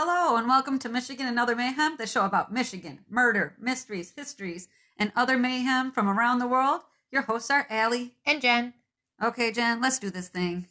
Hello, 0.00 0.36
and 0.36 0.46
welcome 0.46 0.78
to 0.78 0.88
Michigan 0.88 1.26
and 1.26 1.40
Other 1.40 1.56
Mayhem, 1.56 1.96
the 1.98 2.06
show 2.06 2.24
about 2.24 2.52
Michigan, 2.52 3.00
murder, 3.10 3.56
mysteries, 3.58 4.12
histories, 4.14 4.68
and 4.96 5.10
other 5.16 5.36
mayhem 5.36 5.90
from 5.90 6.08
around 6.08 6.38
the 6.38 6.46
world. 6.46 6.82
Your 7.10 7.22
hosts 7.22 7.50
are 7.50 7.66
Allie. 7.68 8.14
And 8.24 8.40
Jen. 8.40 8.74
Okay, 9.20 9.50
Jen, 9.50 9.80
let's 9.80 9.98
do 9.98 10.08
this 10.08 10.28
thing. 10.28 10.68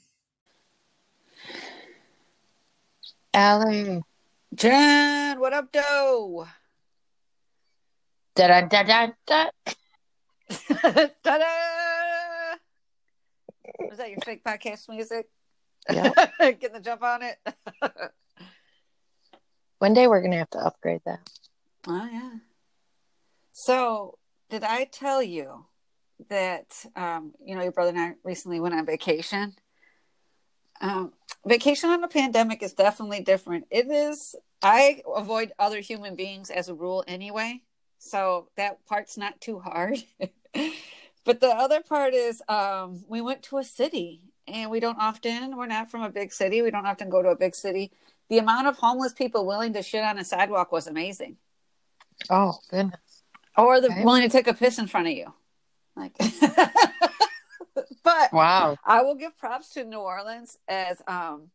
Allie. 3.33 4.01
Jen, 4.55 5.41
what 5.41 5.51
up, 5.51 5.73
doe? 5.73 6.47
Da 8.33 8.47
da 8.47 8.61
da 8.61 8.83
da 8.83 9.07
da. 9.25 9.49
Ta-da! 11.21 11.45
Was 13.89 13.97
that 13.97 14.09
your 14.09 14.19
fake 14.23 14.45
podcast 14.45 14.87
music? 14.87 15.27
Yeah. 15.89 16.11
Getting 16.39 16.71
the 16.71 16.79
jump 16.79 17.03
on 17.03 17.23
it. 17.23 17.39
One 19.79 19.93
day 19.93 20.07
we're 20.07 20.21
gonna 20.21 20.37
have 20.37 20.49
to 20.51 20.59
upgrade 20.65 21.01
that. 21.05 21.29
Oh 21.87 22.09
yeah. 22.11 22.31
So, 23.53 24.17
did 24.49 24.63
I 24.63 24.85
tell 24.85 25.21
you 25.21 25.65
that 26.29 26.85
um, 26.95 27.33
you 27.43 27.55
know 27.55 27.61
your 27.61 27.71
brother 27.71 27.91
and 27.91 27.99
I 27.99 28.13
recently 28.23 28.59
went 28.59 28.75
on 28.75 28.85
vacation? 28.85 29.53
Um, 30.81 31.13
vacation 31.45 31.89
on 31.89 32.03
a 32.03 32.07
pandemic 32.07 32.61
is 32.61 32.73
definitely 32.73 33.21
different. 33.21 33.65
It 33.69 33.87
is. 33.89 34.35
I 34.61 35.01
avoid 35.15 35.51
other 35.59 35.79
human 35.79 36.15
beings 36.15 36.49
as 36.49 36.69
a 36.69 36.73
rule 36.73 37.03
anyway, 37.07 37.61
so 37.99 38.49
that 38.57 38.85
part's 38.87 39.17
not 39.17 39.39
too 39.39 39.59
hard. 39.59 40.03
but 41.23 41.39
the 41.39 41.49
other 41.49 41.81
part 41.81 42.13
is 42.13 42.41
um, 42.49 43.03
we 43.07 43.21
went 43.21 43.43
to 43.43 43.59
a 43.59 43.63
city, 43.63 44.21
and 44.47 44.71
we 44.71 44.79
don't 44.79 44.97
often. 44.99 45.55
We're 45.55 45.67
not 45.67 45.91
from 45.91 46.01
a 46.01 46.09
big 46.09 46.31
city. 46.31 46.63
We 46.63 46.71
don't 46.71 46.87
often 46.87 47.09
go 47.09 47.21
to 47.21 47.29
a 47.29 47.37
big 47.37 47.53
city. 47.53 47.91
The 48.29 48.39
amount 48.39 48.67
of 48.67 48.77
homeless 48.77 49.13
people 49.13 49.45
willing 49.45 49.73
to 49.73 49.81
shit 49.81 50.03
on 50.03 50.17
a 50.19 50.23
sidewalk 50.25 50.71
was 50.71 50.87
amazing 50.87 51.37
Oh 52.29 52.59
goodness. 52.69 53.23
or 53.57 53.79
the 53.79 53.87
Okay. 53.91 54.03
willing 54.03 54.23
to 54.23 54.29
take 54.29 54.47
a 54.47 54.53
piss 54.53 54.79
in 54.79 54.87
front 54.87 55.07
of 55.07 55.13
you 55.13 55.33
like 55.95 56.15
but 58.03 58.33
Wow. 58.33 58.77
i 58.85 59.01
will 59.01 59.15
give 59.15 59.37
props 59.37 59.69
to 59.73 59.83
new 59.83 59.97
orleans 59.99 60.57
as 60.67 61.01
um 61.07 61.49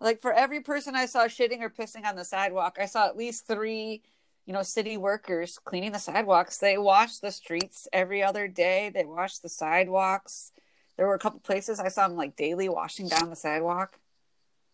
like 0.00 0.20
for 0.20 0.32
every 0.32 0.60
person 0.60 0.94
i 0.96 1.06
saw 1.06 1.24
shitting 1.26 1.60
or 1.60 1.70
pissing 1.70 2.04
on 2.04 2.16
the 2.16 2.24
sidewalk 2.24 2.76
i 2.80 2.86
saw 2.86 3.06
at 3.06 3.16
least 3.16 3.46
three 3.46 4.02
you 4.46 4.52
know 4.52 4.62
city 4.62 4.96
workers 4.96 5.58
cleaning 5.64 5.92
the 5.92 5.98
sidewalks 5.98 6.58
they 6.58 6.76
wash 6.78 7.18
the 7.18 7.30
streets 7.30 7.86
every 7.92 8.22
other 8.22 8.46
day 8.48 8.90
they 8.92 9.04
wash 9.04 9.38
the 9.38 9.48
sidewalks 9.48 10.52
there 10.96 11.06
were 11.06 11.14
a 11.14 11.18
couple 11.18 11.40
places 11.40 11.78
i 11.80 11.88
saw 11.88 12.06
them 12.08 12.16
like 12.16 12.36
daily 12.36 12.68
washing 12.68 13.08
down 13.08 13.30
the 13.30 13.36
sidewalk 13.36 13.98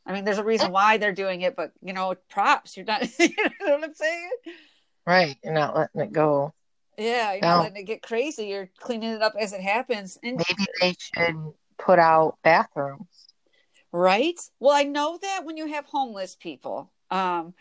i 0.07 0.13
mean 0.13 0.25
there's 0.25 0.39
a 0.39 0.45
reason 0.45 0.71
why 0.71 0.97
they're 0.97 1.13
doing 1.13 1.43
it 1.43 1.57
but 1.57 1.73
you 1.83 1.93
know 1.93 2.15
props 2.31 2.77
you're 2.77 2.87
not 2.87 3.03
you 3.19 3.29
know 3.61 3.73
what 3.77 3.85
i'm 3.85 3.95
saying 3.95 4.31
Right. 5.07 5.37
You're 5.45 5.53
not 5.53 5.77
letting 5.77 6.01
it 6.01 6.13
go. 6.13 6.53
Yeah, 6.99 7.33
you're 7.35 7.43
No. 7.43 7.49
not 7.49 7.61
letting 7.61 7.77
it 7.83 7.85
get 7.85 8.03
crazy. 8.03 8.47
You're 8.47 8.71
cleaning 8.81 9.13
it 9.13 9.23
up 9.23 9.35
as 9.39 9.53
it 9.53 9.61
happens. 9.61 10.19
And 10.21 10.37
Maybe 10.37 10.67
they 10.81 10.95
should 10.99 11.37
put 11.79 12.01
out 12.01 12.39
bathrooms. 12.43 13.07
right? 13.93 14.35
Well, 14.59 14.75
I 14.75 14.83
know 14.83 15.17
that 15.23 15.45
when 15.45 15.57
you 15.57 15.67
have 15.69 15.87
homeless 15.87 16.35
people, 16.35 16.91
um, 17.11 17.55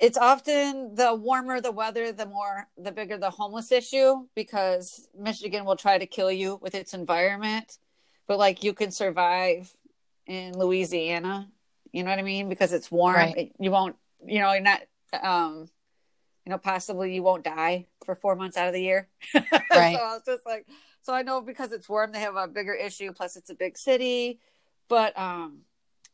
it's 0.00 0.18
often 0.18 0.96
the 0.96 1.14
warmer 1.14 1.60
the 1.60 1.70
weather, 1.70 2.10
the 2.10 2.26
more 2.26 2.66
the 2.76 2.90
bigger 2.90 3.16
the 3.16 3.30
homeless 3.30 3.70
issue 3.70 4.26
because 4.34 5.06
Michigan 5.16 5.64
will 5.64 5.76
try 5.76 5.98
to 5.98 6.06
kill 6.06 6.32
you 6.32 6.58
with 6.60 6.74
its 6.74 6.94
environment. 6.94 7.78
But 8.26 8.38
like 8.38 8.64
you 8.64 8.72
can 8.72 8.90
survive 8.90 9.72
in 10.26 10.58
Louisiana, 10.58 11.48
you 11.92 12.02
know 12.02 12.10
what 12.10 12.18
I 12.18 12.22
mean? 12.22 12.48
Because 12.48 12.72
it's 12.72 12.90
warm. 12.90 13.16
Right. 13.16 13.52
You 13.58 13.70
won't, 13.70 13.96
you 14.24 14.40
know, 14.40 14.52
you're 14.52 14.62
not 14.62 14.82
um 15.22 15.68
you 16.44 16.50
know, 16.50 16.58
possibly 16.58 17.14
you 17.14 17.22
won't 17.22 17.44
die 17.44 17.86
for 18.04 18.14
four 18.14 18.34
months 18.34 18.56
out 18.56 18.68
of 18.68 18.74
the 18.74 18.82
year. 18.82 19.08
Right. 19.70 19.96
so 19.96 20.02
I 20.02 20.12
was 20.12 20.22
just 20.26 20.44
like, 20.44 20.66
so 21.00 21.14
I 21.14 21.22
know 21.22 21.40
because 21.40 21.72
it's 21.72 21.88
warm, 21.88 22.12
they 22.12 22.20
have 22.20 22.36
a 22.36 22.46
bigger 22.46 22.74
issue. 22.74 23.12
Plus, 23.12 23.36
it's 23.36 23.48
a 23.48 23.54
big 23.54 23.78
city. 23.78 24.38
But 24.88 25.18
um, 25.18 25.60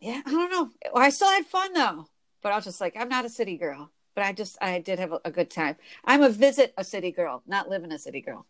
yeah, 0.01 0.23
I 0.25 0.31
don't 0.31 0.51
know. 0.51 0.71
I 0.95 1.11
still 1.11 1.29
had 1.29 1.45
fun 1.45 1.73
though. 1.73 2.07
But 2.41 2.53
I 2.53 2.57
was 2.57 2.65
just 2.65 2.81
like, 2.81 2.95
I'm 2.97 3.09
not 3.09 3.25
a 3.25 3.29
city 3.29 3.57
girl. 3.57 3.91
But 4.15 4.25
I 4.25 4.33
just, 4.33 4.57
I 4.61 4.79
did 4.79 5.01
have 5.01 5.13
a, 5.13 5.21
a 5.25 5.31
good 5.33 5.51
time. 5.51 5.77
I'm 6.05 6.23
a 6.23 6.29
visit 6.29 6.73
a 6.77 6.85
city 6.85 7.11
girl, 7.11 7.43
not 7.47 7.69
live 7.69 7.83
in 7.83 7.91
a 7.91 7.99
city 7.99 8.21
girl. 8.21 8.47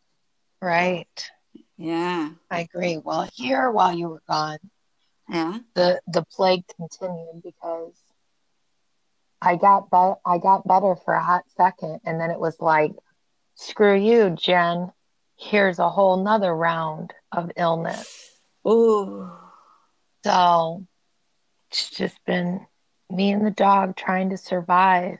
Right. 0.60 1.30
Yeah, 1.78 2.30
I 2.50 2.60
agree. 2.60 2.98
Well, 2.98 3.28
here 3.32 3.70
while 3.70 3.94
you 3.94 4.08
were 4.08 4.22
gone, 4.28 4.58
yeah. 5.28 5.58
the 5.74 6.00
the 6.06 6.24
plague 6.32 6.64
continued 6.76 7.42
because 7.42 7.94
I 9.40 9.56
got 9.56 9.90
be- 9.90 10.20
I 10.26 10.38
got 10.38 10.66
better 10.66 10.96
for 10.96 11.14
a 11.14 11.22
hot 11.22 11.44
second, 11.56 12.00
and 12.04 12.20
then 12.20 12.30
it 12.30 12.40
was 12.40 12.56
like, 12.60 12.92
screw 13.54 13.94
you, 13.96 14.30
Jen. 14.30 14.92
Here's 15.36 15.78
a 15.78 15.88
whole 15.88 16.22
nother 16.22 16.54
round 16.54 17.14
of 17.30 17.52
illness. 17.56 18.40
Ooh, 18.66 19.30
So 20.24 20.86
it's 21.70 21.90
just 21.90 22.18
been 22.24 22.66
me 23.10 23.30
and 23.32 23.46
the 23.46 23.50
dog 23.52 23.94
trying 23.96 24.30
to 24.30 24.36
survive 24.36 25.18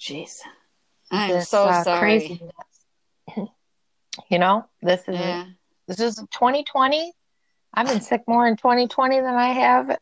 jeez. 0.00 0.38
I'm 1.10 1.30
this 1.30 1.48
so 1.50 1.64
uh, 1.64 1.84
sorry. 1.84 1.98
craziness. 1.98 2.52
you 4.30 4.38
know, 4.38 4.64
this 4.82 5.00
is 5.02 5.14
Yeah. 5.20 5.46
this 5.86 6.00
is 6.00 6.16
2020. 6.16 7.12
I've 7.76 7.86
been 7.86 8.00
sick 8.00 8.22
more 8.26 8.46
in 8.46 8.56
2020 8.56 9.20
than 9.20 9.34
I 9.34 9.48
have 9.52 9.98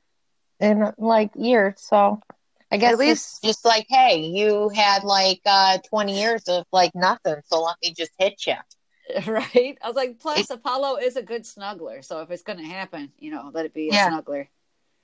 in 0.60 0.92
like 0.96 1.30
years. 1.34 1.74
So 1.78 2.20
I 2.70 2.76
guess 2.76 2.90
At 2.90 2.92
it's 2.94 2.98
least- 3.00 3.42
just 3.44 3.64
like, 3.64 3.86
hey, 3.88 4.20
you 4.20 4.68
had 4.68 5.04
like 5.04 5.40
uh 5.44 5.78
20 5.88 6.18
years 6.18 6.44
of 6.48 6.64
like 6.72 6.94
nothing, 6.94 7.36
so 7.46 7.62
let 7.62 7.76
me 7.82 7.92
just 7.96 8.12
hit 8.18 8.46
you. 8.46 8.54
Right? 9.26 9.76
I 9.82 9.86
was 9.86 9.96
like, 9.96 10.18
plus 10.18 10.48
Apollo 10.48 10.96
is 10.96 11.16
a 11.16 11.22
good 11.22 11.42
snuggler. 11.42 12.02
So 12.02 12.20
if 12.22 12.30
it's 12.30 12.42
going 12.42 12.58
to 12.58 12.64
happen, 12.64 13.12
you 13.18 13.30
know, 13.30 13.50
let 13.52 13.66
it 13.66 13.74
be 13.74 13.90
a 13.90 13.92
Yeah. 13.92 14.08
snuggler. 14.10 14.48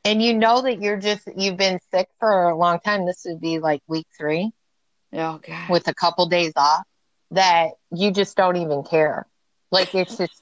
And 0.06 0.22
you 0.22 0.32
know 0.32 0.62
that 0.62 0.80
you're 0.80 0.96
just 0.96 1.28
you've 1.36 1.58
been 1.58 1.78
sick 1.92 2.08
for 2.18 2.48
a 2.48 2.56
long 2.56 2.80
time. 2.80 3.04
This 3.04 3.26
would 3.26 3.42
be 3.42 3.58
like 3.58 3.82
week 3.88 4.06
three 4.18 4.52
Oh, 5.12 5.38
God. 5.46 5.68
with 5.68 5.86
a 5.88 5.92
couple 5.94 6.24
days 6.30 6.54
off. 6.56 6.84
That 7.32 7.72
you 7.92 8.10
just 8.10 8.36
don't 8.38 8.56
even 8.56 8.84
care. 8.84 9.26
Like 9.70 9.94
it's 9.94 10.16
just. 10.16 10.39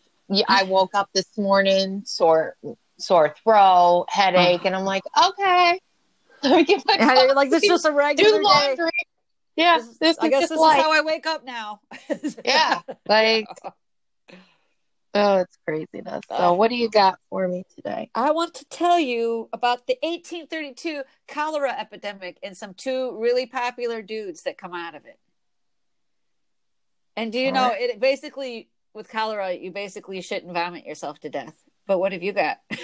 I 0.49 0.65
woke 0.65 0.95
up 0.95 1.09
this 1.15 1.37
morning 1.39 2.03
sore 2.05 2.57
sore 2.99 3.35
throat, 3.43 4.07
headache, 4.09 4.65
and 4.65 4.75
I'm 4.75 4.85
like, 4.85 5.05
okay, 5.27 5.81
let 6.43 6.57
me 6.57 6.65
get 6.65 6.83
my 6.87 6.97
Yeah, 6.99 7.23
you're 7.25 7.35
like, 7.35 7.51
this 7.51 7.63
is 7.63 7.69
just 7.69 7.87
a 7.87 7.93
regular 7.93 8.31
do 8.31 8.37
day. 8.39 8.43
laundry. 8.43 8.91
Yeah, 9.57 9.79
This 9.79 9.89
is- 9.89 9.99
this 9.99 10.19
I 10.21 10.29
guess 10.29 10.49
this 10.49 10.59
life. 10.59 10.79
is 10.79 10.85
how 10.85 10.93
I 10.93 11.01
wake 11.01 11.27
up 11.27 11.45
now. 11.45 11.81
Yeah, 12.45 12.81
like 13.09 13.47
oh, 15.15 15.39
it's 15.39 15.59
craziness. 15.67 16.23
So, 16.29 16.37
oh. 16.37 16.53
what 16.55 16.69
do 16.69 16.77
you 16.77 16.91
got 16.91 17.19
for 17.31 17.49
me 17.49 17.65
today? 17.75 18.11
I 18.15 18.31
want 18.31 18.55
to 18.55 18.65
tell 18.67 18.99
you 18.99 19.49
about 19.53 19.87
the 19.87 19.97
1832 20.03 21.03
cholera 21.27 21.73
epidemic 21.73 22.39
and 22.43 22.57
some 22.57 22.75
two 22.75 23.19
really 23.19 23.47
popular 23.47 24.03
dudes 24.03 24.43
that 24.43 24.59
come 24.59 24.75
out 24.75 24.95
of 24.95 25.07
it. 25.07 25.19
And 27.17 27.33
do 27.33 27.41
you 27.41 27.51
know 27.51 27.65
Alright. 27.65 27.81
it 27.81 28.01
basically 28.01 28.69
with 28.95 29.09
cholera 29.09 29.53
you 29.53 29.71
basically 29.71 30.21
shit 30.21 30.45
and 30.45 30.53
vomit 30.53 30.85
yourself 30.87 31.19
to 31.21 31.29
death. 31.29 31.55
But 31.87 31.99
what 31.99 32.13
have 32.13 32.23
you 32.23 32.33
got? 32.33 32.59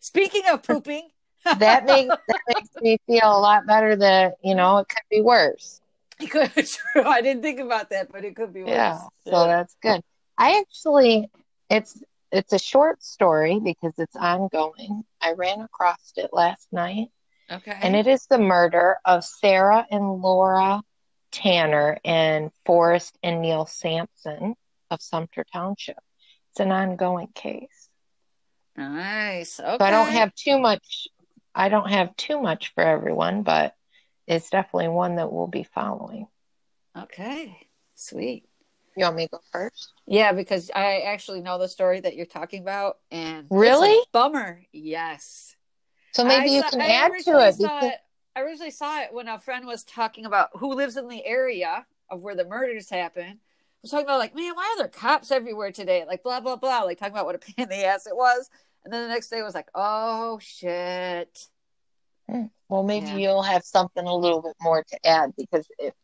Speaking 0.00 0.42
of 0.50 0.62
pooping, 0.62 1.08
that 1.44 1.84
makes 1.84 2.14
that 2.28 2.40
makes 2.48 2.70
me 2.80 2.98
feel 3.06 3.24
a 3.24 3.38
lot 3.38 3.66
better. 3.66 3.96
That 3.96 4.34
you 4.42 4.54
know 4.54 4.78
it 4.78 4.88
could 4.88 5.04
be 5.10 5.20
worse. 5.20 5.80
it 6.20 6.30
could 6.30 6.50
true. 6.54 7.04
I 7.04 7.20
didn't 7.20 7.42
think 7.42 7.60
about 7.60 7.90
that, 7.90 8.10
but 8.10 8.24
it 8.24 8.34
could 8.34 8.52
be 8.52 8.62
worse. 8.62 8.70
Yeah, 8.70 8.98
so 9.24 9.46
that's 9.46 9.76
good. 9.82 10.02
I 10.36 10.58
actually, 10.58 11.30
it's 11.70 12.02
it's 12.32 12.52
a 12.52 12.58
short 12.58 13.02
story 13.02 13.60
because 13.62 13.92
it's 13.98 14.16
ongoing. 14.16 15.04
I 15.20 15.32
ran 15.32 15.60
across 15.60 16.12
it 16.16 16.30
last 16.32 16.66
night, 16.72 17.08
okay. 17.50 17.78
and 17.82 17.94
it 17.94 18.06
is 18.06 18.26
the 18.26 18.38
murder 18.38 18.96
of 19.04 19.24
Sarah 19.24 19.86
and 19.90 20.20
Laura 20.20 20.82
Tanner 21.34 21.98
and 22.04 22.50
Forrest 22.64 23.18
and 23.22 23.42
Neil 23.42 23.66
Sampson 23.66 24.54
of 24.90 25.02
Sumpter 25.02 25.44
Township. 25.52 25.98
It's 26.52 26.60
an 26.60 26.70
ongoing 26.70 27.28
case. 27.34 27.88
nice. 28.76 29.58
Okay. 29.60 29.76
So 29.78 29.84
I 29.84 29.90
don't 29.90 30.10
have 30.12 30.34
too 30.34 30.58
much. 30.58 31.08
I 31.54 31.68
don't 31.68 31.90
have 31.90 32.14
too 32.16 32.40
much 32.40 32.72
for 32.74 32.82
everyone, 32.82 33.42
but 33.42 33.74
it's 34.26 34.50
definitely 34.50 34.88
one 34.88 35.16
that 35.16 35.32
we'll 35.32 35.46
be 35.48 35.64
following. 35.64 36.26
Okay. 36.96 37.56
Sweet. 37.94 38.44
You 38.96 39.04
want 39.04 39.16
me 39.16 39.24
to 39.26 39.30
go 39.32 39.40
first? 39.52 39.92
Yeah, 40.06 40.32
because 40.32 40.70
I 40.74 41.00
actually 41.00 41.40
know 41.40 41.58
the 41.58 41.68
story 41.68 42.00
that 42.00 42.14
you're 42.14 42.26
talking 42.26 42.62
about, 42.62 42.98
and 43.10 43.40
it's 43.46 43.52
a 43.52 43.54
Really? 43.56 44.00
bummer. 44.12 44.62
Yes. 44.72 45.56
So 46.12 46.24
maybe 46.24 46.50
I 46.50 46.54
you 46.54 46.60
saw- 46.62 46.70
can 46.70 46.80
I 46.80 46.86
add 46.86 47.08
to 47.08 47.16
it. 47.16 47.22
Because, 47.22 47.60
it- 47.60 48.00
I 48.36 48.40
originally 48.40 48.70
saw 48.70 49.00
it 49.00 49.12
when 49.12 49.28
a 49.28 49.38
friend 49.38 49.66
was 49.66 49.84
talking 49.84 50.24
about 50.26 50.50
who 50.54 50.74
lives 50.74 50.96
in 50.96 51.08
the 51.08 51.24
area 51.24 51.86
of 52.10 52.20
where 52.22 52.34
the 52.34 52.44
murders 52.44 52.90
happened. 52.90 53.38
Was 53.82 53.90
talking 53.90 54.06
about 54.06 54.18
like, 54.18 54.34
man, 54.34 54.54
why 54.54 54.64
are 54.74 54.78
there 54.78 54.88
cops 54.88 55.30
everywhere 55.30 55.70
today? 55.70 56.04
Like 56.06 56.22
blah 56.22 56.40
blah 56.40 56.56
blah. 56.56 56.80
Like 56.82 56.98
talking 56.98 57.12
about 57.14 57.26
what 57.26 57.34
a 57.34 57.38
pain 57.38 57.54
in 57.58 57.68
the 57.68 57.84
ass 57.84 58.06
it 58.06 58.16
was, 58.16 58.50
and 58.84 58.92
then 58.92 59.02
the 59.02 59.08
next 59.14 59.28
day 59.28 59.42
was 59.42 59.54
like, 59.54 59.68
oh 59.74 60.38
shit. 60.42 61.46
Well, 62.68 62.82
maybe 62.82 63.06
Yeah. 63.08 63.16
you'll 63.16 63.42
have 63.42 63.62
something 63.64 64.06
a 64.06 64.14
little 64.16 64.40
bit 64.40 64.56
more 64.60 64.82
to 64.82 65.06
add 65.06 65.34
because 65.36 65.68
it, 65.78 65.94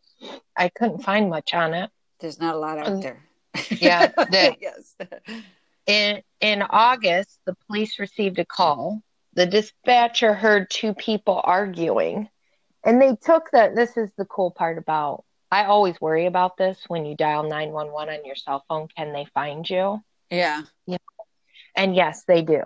I 0.57 0.69
couldn't 0.69 1.03
find 1.03 1.31
much 1.31 1.55
on 1.55 1.73
it. 1.73 1.91
There's 2.21 2.39
not 2.39 2.55
a 2.55 2.59
lot 2.59 2.79
out 2.79 2.87
Um, 2.89 3.01
there. 3.01 3.25
yeah, 3.71 4.07
the- 4.17 4.57
yes. 4.61 4.95
In 5.87 6.23
in 6.41 6.63
August, 6.63 7.41
the 7.47 7.57
police 7.67 7.99
received 7.99 8.39
a 8.39 8.45
call. 8.45 9.03
The 9.35 9.47
dispatcher 9.47 10.35
heard 10.35 10.71
two 10.71 10.95
people 10.95 11.41
arguing, 11.45 12.29
and 12.85 13.01
they 13.01 13.17
took 13.17 13.51
that. 13.53 13.75
This 13.75 13.97
is 13.97 14.11
the 14.17 14.25
cool 14.25 14.51
part 14.51 14.79
about. 14.79 15.25
I 15.53 15.65
always 15.65 16.01
worry 16.01 16.27
about 16.27 16.57
this 16.57 16.79
when 16.89 17.05
you 17.05 17.17
dial 17.17 17.43
911 17.43 18.15
on 18.15 18.25
your 18.25 18.37
cell 18.37 18.65
phone. 18.69 18.89
Can 18.97 19.13
they 19.13 19.27
find 19.35 19.69
you? 19.69 20.01
Yeah. 20.31 20.63
yeah 20.87 20.99
And 21.77 21.95
yes, 21.95 22.25
they 22.25 22.43
do. 22.43 22.63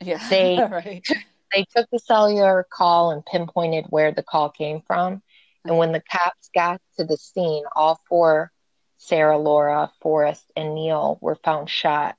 Yeah. 0.00 0.18
They- 0.28 0.60
right. 0.70 1.06
They 1.52 1.66
took 1.76 1.88
the 1.90 1.98
cellular 1.98 2.64
call 2.72 3.10
and 3.10 3.26
pinpointed 3.26 3.86
where 3.90 4.12
the 4.12 4.22
call 4.22 4.50
came 4.50 4.82
from. 4.86 5.20
And 5.64 5.78
when 5.78 5.90
the 5.92 6.02
cops 6.10 6.48
got 6.54 6.80
to 6.96 7.04
the 7.04 7.16
scene, 7.16 7.64
all 7.74 8.00
four 8.08 8.52
Sarah, 8.98 9.38
Laura, 9.38 9.90
Forrest, 10.00 10.44
and 10.54 10.74
Neil 10.74 11.18
were 11.20 11.34
found 11.34 11.68
shot 11.70 12.16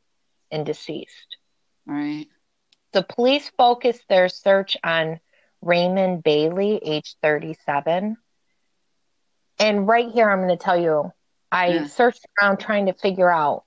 and 0.52 0.66
deceased. 0.66 1.38
Right. 1.86 2.28
The 2.94 3.04
police 3.04 3.50
focused 3.58 4.04
their 4.10 4.28
search 4.30 4.78
on 4.84 5.20
Raymond 5.62 6.24
Bailey, 6.24 6.78
age 6.84 7.16
37. 7.22 8.18
And 9.60 9.88
right 9.88 10.10
here, 10.12 10.30
I'm 10.30 10.40
going 10.40 10.58
to 10.58 10.64
tell 10.64 10.80
you, 10.80 11.12
I 11.52 11.68
Yeah. 11.68 11.86
searched 11.86 12.26
around 12.42 12.58
trying 12.60 12.88
to 12.88 12.94
figure 12.94 13.30
out 13.30 13.64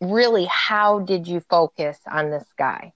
really 0.00 0.44
how 0.46 1.00
did 1.00 1.26
you 1.26 1.40
focus 1.40 1.98
on 2.06 2.30
this 2.30 2.46
guy? 2.56 2.92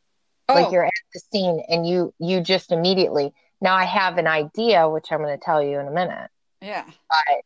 Oh, 0.48 0.54
Like 0.54 0.72
you're 0.72 0.84
at 0.84 0.92
the 1.12 1.20
scene 1.20 1.62
and 1.68 1.86
you 1.86 2.14
you 2.18 2.40
just 2.40 2.72
immediately 2.72 3.32
now 3.60 3.74
I 3.74 3.84
have 3.84 4.18
an 4.18 4.26
idea, 4.26 4.88
which 4.88 5.10
I'm 5.10 5.18
going 5.18 5.36
to 5.36 5.44
tell 5.44 5.62
you 5.62 5.78
in 5.80 5.88
a 5.88 5.90
minute. 5.90 6.30
yeah. 6.60 6.84
But 7.08 7.42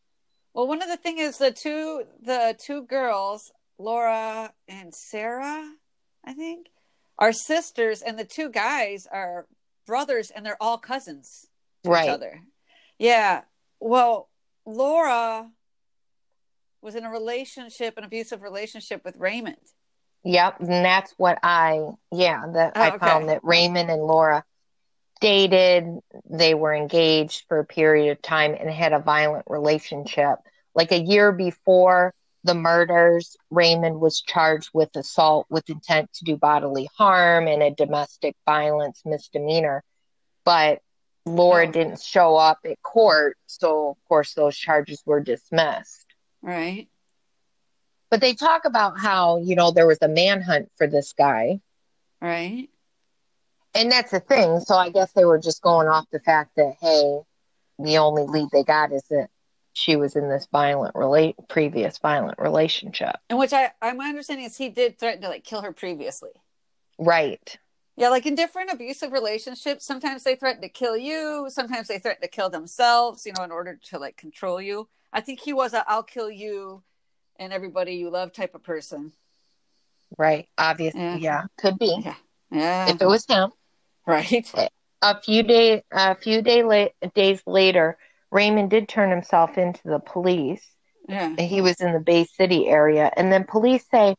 Well, 0.52 0.66
one 0.68 0.82
of 0.82 0.88
the 0.88 0.96
thing 0.96 1.18
is 1.18 1.38
the 1.38 1.50
two 1.52 2.04
the 2.20 2.54
two 2.58 2.82
girls, 2.82 3.50
Laura 3.78 4.52
and 4.68 4.94
Sarah, 4.94 5.74
I 6.24 6.34
think, 6.34 6.68
are 7.18 7.32
sisters, 7.32 8.02
and 8.02 8.18
the 8.18 8.24
two 8.24 8.48
guys 8.50 9.06
are 9.10 9.46
brothers, 9.86 10.30
and 10.30 10.44
they're 10.44 10.62
all 10.62 10.78
cousins 10.78 11.46
to 11.84 11.90
Right. 11.90 12.04
each 12.04 12.10
other. 12.10 12.40
Yeah. 12.98 13.42
Well, 13.80 14.28
Laura 14.64 15.50
was 16.80 16.94
in 16.94 17.04
a 17.04 17.10
relationship, 17.10 17.96
an 17.96 18.04
abusive 18.04 18.42
relationship 18.42 19.04
with 19.04 19.16
Raymond. 19.16 19.56
Yep, 20.24 20.60
and 20.60 20.84
that's 20.84 21.12
what 21.16 21.38
I 21.42 21.80
yeah, 22.12 22.44
that 22.52 22.72
Oh, 22.76 22.80
I 22.80 22.88
okay. 22.90 22.98
found 22.98 23.28
that 23.28 23.42
Raymond 23.42 23.90
and 23.90 24.02
Laura 24.02 24.44
dated, 25.20 25.98
they 26.28 26.54
were 26.54 26.74
engaged 26.74 27.44
for 27.48 27.58
a 27.58 27.64
period 27.64 28.10
of 28.12 28.22
time 28.22 28.54
and 28.58 28.70
had 28.70 28.92
a 28.92 28.98
violent 28.98 29.44
relationship. 29.48 30.38
Like 30.74 30.92
a 30.92 31.00
year 31.00 31.32
before 31.32 32.14
the 32.44 32.54
murders, 32.54 33.36
Raymond 33.50 34.00
was 34.00 34.20
charged 34.20 34.70
with 34.72 34.94
assault 34.96 35.46
with 35.48 35.70
intent 35.70 36.12
to 36.14 36.24
do 36.24 36.36
bodily 36.36 36.88
harm 36.96 37.46
and 37.46 37.62
a 37.62 37.70
domestic 37.70 38.34
violence 38.44 39.02
misdemeanor. 39.04 39.84
But 40.44 40.80
Laura 41.24 41.70
didn't 41.70 42.00
show 42.00 42.36
up 42.36 42.58
at 42.64 42.82
court, 42.82 43.36
so 43.46 43.90
of 43.90 43.96
course 44.08 44.34
those 44.34 44.56
charges 44.56 45.02
were 45.06 45.20
dismissed. 45.20 46.06
Right. 46.42 46.88
But 48.10 48.20
they 48.20 48.34
talk 48.34 48.64
about 48.64 48.98
how, 48.98 49.38
you 49.38 49.54
know, 49.54 49.70
there 49.70 49.86
was 49.86 49.98
a 50.02 50.08
manhunt 50.08 50.70
for 50.76 50.86
this 50.86 51.12
guy. 51.12 51.60
Right. 52.20 52.68
And 53.74 53.90
that's 53.90 54.10
the 54.10 54.20
thing. 54.20 54.60
So 54.60 54.74
I 54.74 54.90
guess 54.90 55.12
they 55.12 55.24
were 55.24 55.38
just 55.38 55.62
going 55.62 55.88
off 55.88 56.06
the 56.10 56.20
fact 56.20 56.56
that, 56.56 56.74
hey, 56.80 57.20
the 57.78 57.98
only 57.98 58.24
lead 58.24 58.48
they 58.52 58.64
got 58.64 58.92
is 58.92 59.04
that 59.10 59.28
she 59.72 59.96
was 59.96 60.16
in 60.16 60.28
this 60.28 60.46
violent 60.52 60.94
relate 60.94 61.36
previous 61.48 61.98
violent 61.98 62.38
relationship. 62.38 63.16
And 63.30 63.38
which 63.38 63.52
I, 63.52 63.72
I 63.80 63.92
my 63.92 64.08
understanding 64.08 64.46
is 64.46 64.56
he 64.56 64.68
did 64.68 64.98
threaten 64.98 65.22
to 65.22 65.28
like 65.28 65.44
kill 65.44 65.62
her 65.62 65.72
previously. 65.72 66.30
Right. 66.98 67.58
Yeah, 67.96 68.08
like 68.08 68.24
in 68.24 68.34
different 68.34 68.72
abusive 68.72 69.12
relationships, 69.12 69.84
sometimes 69.84 70.24
they 70.24 70.34
threaten 70.34 70.62
to 70.62 70.68
kill 70.68 70.96
you, 70.96 71.46
sometimes 71.50 71.88
they 71.88 71.98
threaten 71.98 72.22
to 72.22 72.28
kill 72.28 72.48
themselves, 72.48 73.26
you 73.26 73.32
know, 73.36 73.44
in 73.44 73.50
order 73.50 73.78
to 73.90 73.98
like 73.98 74.16
control 74.16 74.60
you. 74.60 74.88
I 75.12 75.20
think 75.20 75.40
he 75.40 75.52
was 75.52 75.74
a 75.74 75.84
I'll 75.88 76.02
kill 76.02 76.30
you 76.30 76.82
and 77.36 77.52
everybody 77.52 77.94
you 77.94 78.10
love 78.10 78.32
type 78.32 78.54
of 78.54 78.62
person. 78.62 79.12
Right. 80.18 80.48
Obviously. 80.58 81.00
Yeah. 81.00 81.16
Yeah. 81.16 81.42
Could 81.58 81.78
be. 81.78 81.98
Yeah. 82.04 82.14
Yeah. 82.50 82.90
If 82.90 83.02
it 83.02 83.06
was 83.06 83.26
him. 83.26 83.50
right. 84.06 84.70
A 85.04 85.20
few 85.20 85.42
day 85.42 85.82
a 85.90 86.14
few 86.14 86.42
day 86.42 86.62
la- 86.62 87.08
days 87.14 87.42
later, 87.46 87.98
Raymond 88.32 88.70
did 88.70 88.88
turn 88.88 89.10
himself 89.10 89.58
into 89.58 89.82
the 89.84 89.98
police. 90.00 90.66
Yeah. 91.08 91.36
He 91.36 91.60
was 91.60 91.80
in 91.80 91.92
the 91.92 92.00
Bay 92.00 92.24
City 92.24 92.66
area. 92.66 93.10
And 93.16 93.30
then 93.30 93.44
police 93.44 93.84
say 93.90 94.16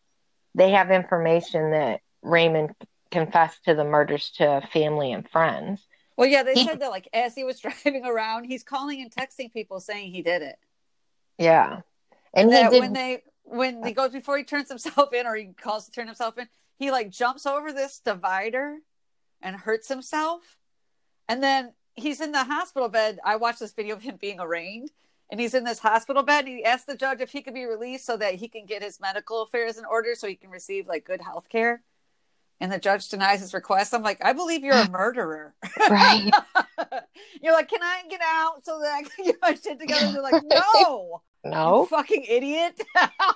they 0.54 0.72
have 0.72 0.92
information 0.92 1.72
that 1.72 2.02
Raymond 2.22 2.76
confessed 3.10 3.66
to 3.66 3.74
the 3.74 3.84
murders 3.84 4.30
to 4.38 4.62
family 4.72 5.12
and 5.12 5.28
friends. 5.28 5.82
Well, 6.16 6.28
yeah, 6.28 6.44
they 6.44 6.54
He- 6.54 6.64
said 6.64 6.80
that 6.82 6.92
like 6.92 7.10
as 7.12 7.34
he 7.34 7.44
was 7.44 7.60
driving 7.84 8.06
around, 8.06 8.46
he's 8.46 8.64
calling 8.64 9.02
and 9.02 9.12
texting 9.12 9.52
people 9.52 9.80
saying 9.80 10.12
he 10.12 10.22
did 10.22 10.44
it. 10.44 10.58
Yeah. 11.40 11.82
And 12.34 12.50
he 12.50 12.56
that 12.56 12.72
did 12.72 12.80
when 12.82 12.94
they 12.94 13.24
when 13.46 13.84
he 13.84 13.94
goes 13.94 14.12
before 14.12 14.38
he 14.38 14.44
turns 14.44 14.70
himself 14.70 15.12
in 15.12 15.26
or 15.26 15.36
he 15.36 15.48
calls 15.60 15.86
to 15.86 15.92
turn 15.92 16.06
himself 16.06 16.38
in, 16.38 16.48
he 16.78 16.92
like 16.92 17.10
jumps 17.10 17.48
over 17.48 17.74
this 17.74 18.00
divider 18.00 18.78
and 19.42 19.56
hurts 19.56 19.88
himself. 19.88 20.58
And 21.28 21.42
then 21.42 21.74
he's 21.96 22.22
in 22.22 22.32
the 22.32 22.44
hospital 22.44 22.90
bed. 22.90 23.20
I 23.24 23.36
watched 23.36 23.60
this 23.60 23.74
video 23.74 23.96
of 23.96 24.02
him 24.02 24.18
being 24.20 24.40
arraigned. 24.40 24.92
And 25.32 25.40
he's 25.40 25.56
in 25.56 25.64
this 25.64 25.80
hospital 25.80 26.22
bed 26.22 26.46
and 26.46 26.58
he 26.58 26.64
asked 26.64 26.86
the 26.86 26.96
judge 26.96 27.20
if 27.20 27.32
he 27.32 27.42
could 27.42 27.56
be 27.56 27.66
released 27.66 28.06
so 28.06 28.18
that 28.18 28.36
he 28.36 28.48
can 28.48 28.68
get 28.68 28.84
his 28.84 29.00
medical 29.00 29.42
affairs 29.42 29.80
in 29.80 29.86
order 29.86 30.14
so 30.14 30.28
he 30.28 30.36
can 30.36 30.52
receive 30.52 30.86
like 30.86 31.06
good 31.06 31.22
health 31.22 31.50
care. 31.50 31.82
And 32.60 32.72
the 32.72 32.78
judge 32.78 33.10
denies 33.10 33.40
his 33.40 33.54
request. 33.54 33.96
I'm 33.96 34.04
like, 34.04 34.24
I 34.24 34.34
believe 34.34 34.64
you're 34.64 34.76
a 34.76 34.90
murderer. 34.92 35.56
right. 35.90 36.30
you're 37.42 37.54
like, 37.54 37.68
can 37.68 37.82
I 37.82 38.04
get 38.10 38.22
out 38.24 38.64
so 38.64 38.80
that 38.82 38.94
I 38.94 39.04
can 39.04 39.26
get 39.26 39.36
my 39.42 39.56
shit 39.56 39.80
together? 39.80 40.12
They're 40.12 40.22
like, 40.22 40.44
no, 40.44 41.22
you 41.44 41.50
No, 41.52 41.86
fucking 41.88 42.26
idiot. 42.30 42.80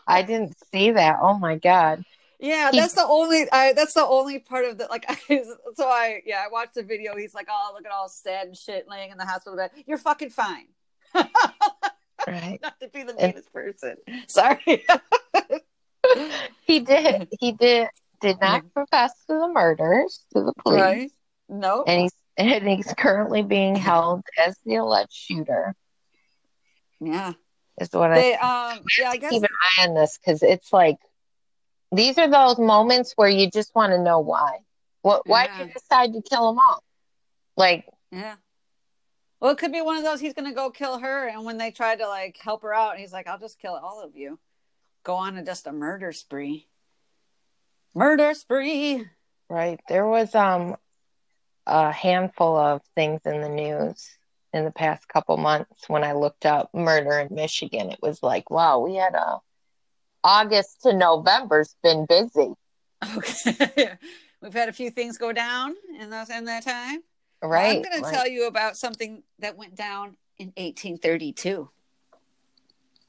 I 0.05 0.21
didn't 0.21 0.55
see 0.71 0.91
that. 0.91 1.17
Oh 1.19 1.39
my 1.39 1.55
God. 1.55 2.03
Yeah, 2.39 2.69
that's 2.71 2.93
the 2.93 3.05
only. 3.05 3.47
I 3.51 3.73
that's 3.73 3.93
the 3.93 4.05
only 4.05 4.39
part 4.39 4.65
of 4.65 4.77
the 4.77 4.85
like. 4.87 5.05
I, 5.09 5.15
so 5.75 5.87
I 5.87 6.21
yeah, 6.25 6.43
I 6.45 6.49
watched 6.49 6.75
the 6.75 6.83
video. 6.83 7.15
He's 7.15 7.33
like, 7.33 7.47
oh, 7.49 7.71
look 7.73 7.85
at 7.85 7.91
all 7.91 8.09
sad 8.09 8.47
and 8.47 8.55
shit, 8.55 8.87
laying 8.87 9.11
in 9.11 9.17
the 9.17 9.25
hospital 9.25 9.57
bed. 9.57 9.71
You're 9.87 9.97
fucking 9.97 10.29
fine. 10.29 10.67
Right. 11.15 12.59
Not 12.61 12.79
to 12.79 12.89
be 12.89 13.03
the 13.03 13.15
meanest 13.15 13.51
person. 13.51 13.95
Sorry. 14.27 14.85
He 16.61 16.79
did. 16.79 17.27
He 17.37 17.51
did. 17.51 17.89
Did 18.21 18.39
not 18.39 18.63
confess 18.73 19.11
to 19.27 19.33
the 19.33 19.47
murders 19.49 20.25
to 20.33 20.41
the 20.41 20.53
police, 20.63 20.81
right? 20.81 21.11
No. 21.49 21.83
and 21.85 22.01
he's 22.01 22.13
and 22.37 22.67
he's 22.67 22.93
currently 22.97 23.43
being 23.43 23.75
held 23.75 24.23
as 24.43 24.57
the 24.65 24.75
alleged 24.75 25.11
shooter. 25.11 25.75
Yeah. 26.99 27.33
Is 27.79 27.89
what 27.91 28.11
I 28.11 28.15
They 28.15 28.33
um. 28.35 28.79
Yeah, 28.97 29.09
I 29.09 29.17
guess. 29.17 29.31
keep 29.31 29.43
an 29.43 29.49
eye 29.51 29.87
on 29.87 29.95
this 29.95 30.17
because 30.17 30.41
it's 30.43 30.71
like 30.73 30.97
these 31.91 32.17
are 32.17 32.27
those 32.29 32.57
moments 32.59 33.13
where 33.15 33.29
you 33.29 33.49
just 33.49 33.73
want 33.75 33.91
to 33.93 34.01
know 34.01 34.19
why. 34.19 34.59
What? 35.01 35.27
Why 35.27 35.45
Yeah. 35.45 35.57
did 35.57 35.67
you 35.67 35.73
decide 35.73 36.13
to 36.13 36.21
kill 36.21 36.47
them 36.51 36.59
all? 36.59 36.83
Like, 37.55 37.87
Yeah. 38.11 38.35
Well, 39.39 39.51
it 39.51 39.57
could 39.59 39.71
be 39.71 39.81
one 39.81 39.97
of 39.97 40.03
those. 40.03 40.19
He's 40.19 40.33
gonna 40.33 40.53
go 40.53 40.71
kill 40.71 40.97
her, 40.99 41.27
and 41.27 41.45
when 41.45 41.57
they 41.57 41.69
try 41.71 41.95
to 41.95 42.07
like 42.07 42.37
help 42.37 42.63
her 42.63 42.73
out, 42.73 42.97
he's 42.97 43.13
like, 43.13 43.27
"I'll 43.27 43.37
just 43.37 43.59
kill 43.59 43.75
all 43.75 44.01
of 44.01 44.15
you." 44.15 44.39
Go 45.03 45.15
on 45.15 45.37
a 45.37 45.43
just 45.43 45.67
a 45.67 45.71
murder 45.71 46.11
spree. 46.11 46.67
Murder 47.93 48.33
spree. 48.33 49.05
right? 49.49 49.79
There 49.87 50.05
was 50.07 50.33
um 50.35 50.75
a 51.65 51.91
handful 51.91 52.57
of 52.57 52.81
things 52.95 53.21
in 53.25 53.41
the 53.41 53.49
news 53.49 54.17
in 54.53 54.65
the 54.65 54.71
past 54.71 55.07
couple 55.07 55.37
months 55.37 55.87
when 55.87 56.03
I 56.03 56.13
looked 56.13 56.45
up 56.45 56.73
murder 56.73 57.19
in 57.19 57.33
Michigan. 57.33 57.91
It 57.91 57.99
was 58.01 58.23
like, 58.23 58.49
wow, 58.49 58.79
we 58.79 58.95
had 58.95 59.13
a 59.15 59.39
August 60.27 60.81
to 60.81 60.93
November's 60.93 61.75
been 61.81 62.05
busy, 62.05 62.53
Okay. 63.15 63.91
We've 64.41 64.53
had 64.53 64.69
a 64.69 64.73
few 64.73 64.91
things 64.91 65.17
go 65.17 65.31
down 65.31 65.75
in 65.99 66.09
those 66.09 66.29
in 66.29 66.45
that 66.45 66.63
time. 66.63 67.01
Right? 67.41 67.77
I'm 67.77 67.81
going 67.81 68.03
to 68.03 68.11
tell 68.11 68.27
you 68.27 68.47
about 68.47 68.77
something 68.77 69.23
that 69.39 69.57
went 69.57 69.75
down 69.75 70.17
in 70.37 70.47
1832. 70.57 71.69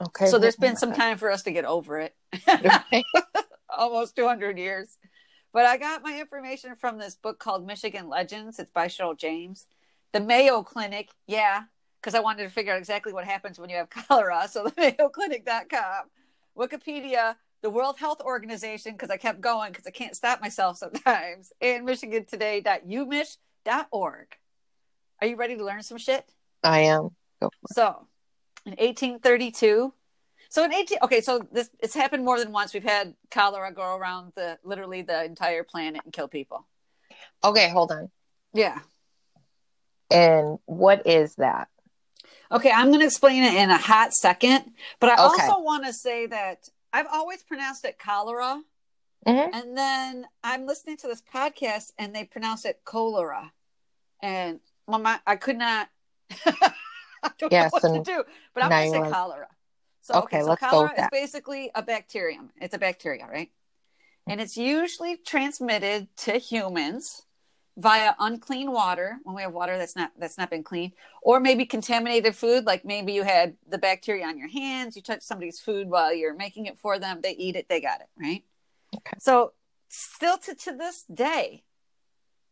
okay, 0.06 0.26
so 0.26 0.38
there's 0.38 0.56
been 0.56 0.76
some 0.76 0.92
time 0.94 1.18
for 1.18 1.30
us 1.30 1.42
to 1.42 1.50
get 1.50 1.64
over 1.64 1.98
it. 1.98 2.14
right? 2.46 3.04
Almost 3.76 4.16
200 4.16 4.56
years. 4.56 4.96
But 5.52 5.66
I 5.66 5.76
got 5.76 6.02
my 6.02 6.18
information 6.20 6.76
from 6.76 6.98
this 6.98 7.16
book 7.16 7.38
called 7.38 7.66
Michigan 7.66 8.08
Legends. 8.08 8.58
It's 8.58 8.70
by 8.70 8.86
Cheryl 8.86 9.18
James. 9.18 9.66
The 10.12 10.20
Mayo 10.20 10.62
Clinic, 10.62 11.10
yeah, 11.26 11.62
because 12.00 12.14
I 12.14 12.20
wanted 12.20 12.44
to 12.44 12.50
figure 12.50 12.72
out 12.72 12.78
exactly 12.78 13.12
what 13.12 13.24
happens 13.24 13.58
when 13.58 13.70
you 13.70 13.76
have 13.76 13.90
cholera. 14.08 14.46
So 14.48 14.64
the 14.64 14.70
mayoclinic.com, 14.72 16.04
Wikipedia, 16.58 17.36
the 17.62 17.70
World 17.70 17.98
Health 17.98 18.20
Organization, 18.20 18.92
because 18.92 19.10
I 19.10 19.16
kept 19.16 19.40
going 19.40 19.72
because 19.72 19.86
I 19.86 19.90
can't 19.90 20.14
stop 20.16 20.40
myself 20.40 20.78
sometimes, 20.78 21.52
and 21.60 21.86
michigantoday.umich.org. 21.86 24.26
Are 25.20 25.26
you 25.26 25.36
ready 25.36 25.56
to 25.56 25.64
learn 25.64 25.82
some 25.82 25.98
shit? 25.98 26.32
I 26.62 26.80
am. 26.80 27.10
Go 27.40 27.50
for 27.50 27.66
it. 27.70 27.74
So, 27.74 28.06
in 28.66 28.72
1832, 28.72 29.92
so 30.50 30.64
in 30.64 30.72
18 30.72 30.98
okay, 31.02 31.20
so 31.20 31.46
this 31.52 31.68
it's 31.80 31.94
happened 31.94 32.24
more 32.24 32.38
than 32.38 32.52
once. 32.52 32.72
We've 32.72 32.82
had 32.82 33.14
cholera 33.30 33.72
go 33.72 33.96
around 33.96 34.32
the 34.34 34.58
literally 34.64 35.02
the 35.02 35.24
entire 35.24 35.62
planet 35.62 36.02
and 36.04 36.12
kill 36.12 36.28
people. 36.28 36.66
Okay, 37.44 37.68
hold 37.68 37.92
on. 37.92 38.10
Yeah. 38.54 38.78
And 40.10 40.58
what 40.64 41.06
is 41.06 41.34
that? 41.36 41.68
Okay, 42.50 42.70
I'm 42.70 42.88
going 42.88 43.00
to 43.00 43.06
explain 43.06 43.42
it 43.44 43.54
in 43.54 43.70
a 43.70 43.76
hot 43.78 44.14
second, 44.14 44.72
but 45.00 45.10
I 45.10 45.12
Okay. 45.26 45.46
also 45.46 45.60
want 45.60 45.84
to 45.84 45.92
say 45.92 46.26
that 46.26 46.68
I've 46.92 47.06
always 47.12 47.42
pronounced 47.42 47.84
it 47.84 47.98
cholera, 47.98 48.62
Mhm. 49.26 49.50
and 49.52 49.76
then 49.76 50.26
I'm 50.42 50.66
listening 50.66 50.96
to 50.98 51.06
this 51.08 51.22
podcast 51.22 51.92
and 51.98 52.14
they 52.14 52.24
pronounce 52.24 52.64
it 52.64 52.80
cholera, 52.84 53.52
and 54.22 54.60
my 54.86 55.20
I 55.26 55.36
could 55.36 55.58
not. 55.58 55.90
I 56.46 57.30
don't 57.38 57.52
Yeah, 57.52 57.64
know 57.64 57.68
what 57.70 57.82
to 57.82 58.02
do, 58.02 58.24
but 58.54 58.64
I'm 58.64 58.70
going 58.70 58.84
to 58.84 58.90
say 58.90 59.10
cholera. 59.12 59.48
So 60.00 60.14
Okay, 60.14 60.38
okay, 60.38 60.46
so 60.46 60.56
cholera 60.56 60.92
is 60.98 61.08
basically 61.10 61.70
a 61.74 61.82
bacterium. 61.82 62.50
It's 62.56 62.74
a 62.74 62.78
bacteria, 62.78 63.26
right? 63.26 63.50
And 64.26 64.40
it's 64.40 64.56
usually 64.56 65.16
transmitted 65.16 66.08
to 66.18 66.38
humans 66.38 67.26
via 67.78 68.12
unclean 68.18 68.72
water 68.72 69.18
when 69.22 69.36
we 69.36 69.42
have 69.42 69.52
water 69.52 69.78
that's 69.78 69.94
not 69.94 70.10
that's 70.18 70.36
not 70.36 70.50
been 70.50 70.64
cleaned 70.64 70.92
or 71.22 71.38
maybe 71.38 71.64
contaminated 71.64 72.34
food 72.34 72.64
like 72.64 72.84
maybe 72.84 73.12
you 73.12 73.22
had 73.22 73.56
the 73.68 73.78
bacteria 73.78 74.26
on 74.26 74.36
your 74.36 74.48
hands 74.48 74.96
you 74.96 75.00
touch 75.00 75.22
somebody's 75.22 75.60
food 75.60 75.88
while 75.88 76.12
you're 76.12 76.34
making 76.34 76.66
it 76.66 76.76
for 76.76 76.98
them 76.98 77.20
they 77.22 77.30
eat 77.36 77.54
it 77.54 77.68
they 77.68 77.80
got 77.80 78.00
it 78.00 78.08
right 78.20 78.44
Okay. 78.96 79.16
so 79.18 79.52
still 79.88 80.38
to, 80.38 80.54
to 80.54 80.72
this 80.72 81.04
day 81.12 81.62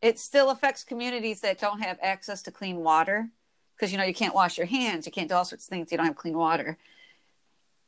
it 0.01 0.19
still 0.19 0.51
affects 0.51 0.85
communities 0.85 1.41
that 1.41 1.59
don't 1.59 1.81
have 1.81 1.99
access 2.03 2.43
to 2.43 2.53
clean 2.53 2.77
water 2.77 3.29
because 3.75 3.91
you 3.91 3.99
know 3.99 4.05
you 4.05 4.15
can't 4.15 4.35
wash 4.35 4.57
your 4.57 4.67
hands 4.67 5.07
you 5.07 5.13
can't 5.13 5.29
do 5.29 5.35
all 5.35 5.45
sorts 5.45 5.65
of 5.65 5.71
things 5.71 5.91
you 5.91 5.97
don't 5.97 6.07
have 6.07 6.15
clean 6.15 6.37
water 6.37 6.79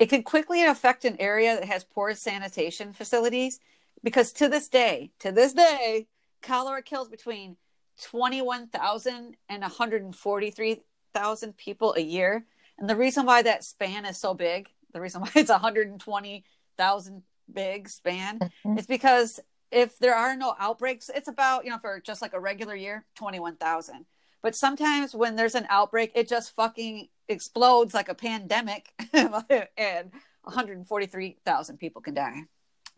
it 0.01 0.07
could 0.07 0.25
quickly 0.25 0.65
affect 0.65 1.05
an 1.05 1.17
area 1.21 1.55
that 1.55 1.67
has 1.67 1.85
poor 1.85 2.15
sanitation 2.15 2.93
facilities 2.93 3.61
because 4.03 4.33
to 4.33 4.49
this 4.49 4.69
day 4.69 5.13
to 5.21 5.31
this 5.31 5.53
day 5.53 6.09
cholera 6.43 6.83
kills 6.83 7.09
between 7.09 7.57
21,000 8.03 9.37
and 9.49 9.63
143,000 9.63 11.57
people 11.57 11.95
a 11.95 12.01
year. 12.01 12.47
And 12.79 12.89
the 12.89 12.97
reason 12.97 13.27
why 13.27 13.43
that 13.43 13.65
span 13.65 14.05
is 14.05 14.19
so 14.19 14.35
big, 14.35 14.69
the 14.93 15.01
reason 15.01 15.21
why 15.23 15.31
it's 15.35 15.51
120,000 15.51 17.23
big 17.53 17.89
span, 17.89 18.39
Mhm. 18.65 18.79
is 18.79 18.87
because 18.87 19.41
if 19.71 19.99
there 19.99 20.15
are 20.15 20.37
no 20.37 20.55
outbreaks, 20.59 21.11
it's 21.15 21.29
about, 21.29 21.65
you 21.65 21.71
know, 21.71 21.79
for 21.79 22.01
just 22.01 22.23
like 22.23 22.33
a 22.35 22.41
regular 22.41 22.75
year, 22.75 23.05
21,000. 23.17 24.07
But 24.43 24.55
sometimes 24.55 25.15
when 25.15 25.37
there's 25.37 25.55
an 25.57 25.67
outbreak, 25.69 26.13
it 26.15 26.29
just 26.29 26.55
fucking 26.55 27.09
explodes 27.29 27.93
like 27.95 28.09
a 28.09 28.15
pandemic 28.15 28.93
and 29.13 30.11
143,000 30.43 31.79
people 31.79 32.01
can 32.01 32.15
die. 32.15 32.43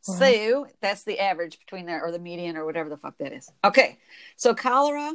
Wow. 0.06 0.14
So 0.14 0.66
that's 0.80 1.04
the 1.04 1.18
average 1.18 1.58
between 1.58 1.86
there 1.86 2.02
or 2.04 2.10
the 2.10 2.18
median 2.18 2.56
or 2.56 2.64
whatever 2.64 2.88
the 2.88 2.96
fuck 2.96 3.18
that 3.18 3.32
is. 3.32 3.50
Okay. 3.64 3.98
So 4.36 4.54
cholera 4.54 5.14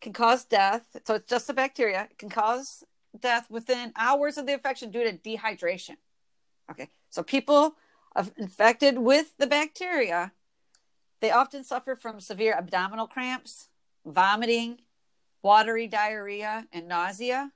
can 0.00 0.12
cause 0.12 0.44
death. 0.44 0.82
So 1.04 1.14
it's 1.14 1.28
just 1.28 1.50
a 1.50 1.54
bacteria. 1.54 2.08
It 2.10 2.18
can 2.18 2.28
cause 2.28 2.84
death 3.18 3.50
within 3.50 3.92
hours 3.96 4.38
of 4.38 4.46
the 4.46 4.52
infection 4.52 4.90
due 4.90 5.04
to 5.04 5.16
dehydration. 5.16 5.96
Okay. 6.70 6.88
So 7.10 7.22
people 7.22 7.74
of- 8.14 8.32
infected 8.36 8.98
with 8.98 9.36
the 9.38 9.46
bacteria, 9.46 10.32
they 11.20 11.30
often 11.30 11.64
suffer 11.64 11.96
from 11.96 12.20
severe 12.20 12.54
abdominal 12.54 13.06
cramps, 13.06 13.68
vomiting, 14.04 14.80
watery 15.42 15.86
diarrhea, 15.86 16.66
and 16.72 16.86
nausea. 16.86 17.52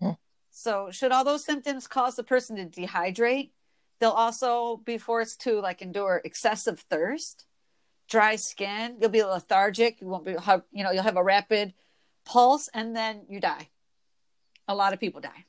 Hmm. 0.00 0.12
So 0.50 0.90
should 0.90 1.12
all 1.12 1.24
those 1.24 1.44
symptoms 1.44 1.86
cause 1.86 2.16
the 2.16 2.24
person 2.24 2.56
to 2.56 2.64
dehydrate, 2.64 3.50
they'll 3.98 4.10
also 4.10 4.78
be 4.84 4.98
forced 4.98 5.40
to 5.42 5.60
like 5.60 5.82
endure 5.82 6.20
excessive 6.24 6.80
thirst, 6.90 7.46
dry 8.08 8.36
skin. 8.36 8.96
You'll 9.00 9.10
be 9.10 9.22
lethargic. 9.22 10.00
You 10.00 10.08
won't 10.08 10.24
be, 10.24 10.36
you 10.72 10.84
know, 10.84 10.90
you'll 10.90 11.02
have 11.02 11.16
a 11.16 11.22
rapid 11.22 11.74
pulse, 12.24 12.68
and 12.72 12.94
then 12.94 13.22
you 13.28 13.40
die. 13.40 13.68
A 14.66 14.74
lot 14.74 14.92
of 14.92 15.00
people 15.00 15.20
die, 15.20 15.46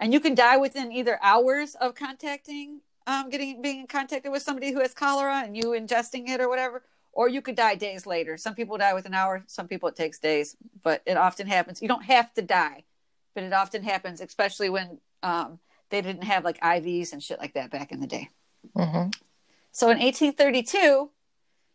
and 0.00 0.12
you 0.12 0.20
can 0.20 0.34
die 0.34 0.56
within 0.56 0.90
either 0.90 1.18
hours 1.22 1.76
of 1.76 1.94
contacting, 1.94 2.80
um, 3.06 3.30
getting 3.30 3.62
being 3.62 3.80
in 3.80 3.86
contacted 3.86 4.32
with 4.32 4.42
somebody 4.42 4.72
who 4.72 4.80
has 4.80 4.92
cholera 4.92 5.42
and 5.44 5.56
you 5.56 5.66
ingesting 5.66 6.28
it 6.28 6.40
or 6.40 6.48
whatever, 6.48 6.82
or 7.12 7.28
you 7.28 7.40
could 7.40 7.54
die 7.54 7.76
days 7.76 8.06
later. 8.06 8.36
Some 8.36 8.56
people 8.56 8.76
die 8.76 8.92
within 8.92 9.12
an 9.12 9.18
hour. 9.18 9.44
Some 9.46 9.68
people 9.68 9.88
it 9.88 9.94
takes 9.94 10.18
days, 10.18 10.56
but 10.82 11.00
it 11.06 11.16
often 11.16 11.46
happens. 11.46 11.80
You 11.80 11.86
don't 11.86 12.04
have 12.04 12.34
to 12.34 12.42
die, 12.42 12.82
but 13.34 13.44
it 13.44 13.52
often 13.52 13.84
happens, 13.84 14.20
especially 14.20 14.68
when 14.68 14.98
um, 15.22 15.60
they 15.94 16.02
didn't 16.02 16.24
have 16.24 16.44
like 16.44 16.60
IVs 16.60 17.12
and 17.12 17.22
shit 17.22 17.38
like 17.38 17.54
that 17.54 17.70
back 17.70 17.92
in 17.92 18.00
the 18.00 18.06
day. 18.08 18.28
Mhm. 18.76 19.14
So 19.70 19.90
in 19.90 20.00
1832, 20.00 21.12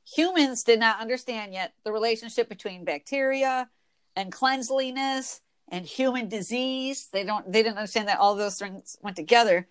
humans 0.04 0.64
did 0.64 0.78
not 0.78 1.00
understand 1.00 1.54
yet 1.54 1.74
the 1.86 1.94
relationship 1.94 2.50
between 2.50 2.84
bacteria 2.84 3.70
and 4.18 4.30
cleanliness 4.30 5.40
and 5.70 5.86
human 5.86 6.28
disease. 6.28 7.08
They 7.08 7.24
don't 7.24 7.50
they 7.50 7.64
didn't 7.64 7.78
understand 7.78 8.10
that 8.10 8.20
all 8.20 8.36
those 8.36 8.60
things 8.60 8.98
went 9.02 9.16
together. 9.16 9.70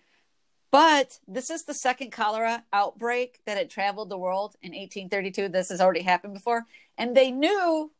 But 0.71 1.19
this 1.27 1.51
is 1.51 1.65
the 1.65 1.73
second 1.75 2.11
cholera 2.11 2.63
outbreak 2.73 3.41
that 3.45 3.57
had 3.57 3.69
traveled 3.69 4.09
the 4.09 4.17
world 4.17 4.55
in 4.63 4.73
1832. 4.73 5.49
This 5.49 5.69
has 5.69 5.79
already 5.79 6.01
happened 6.01 6.33
before. 6.33 6.65
And 6.97 7.15
they 7.15 7.29
knew 7.29 7.91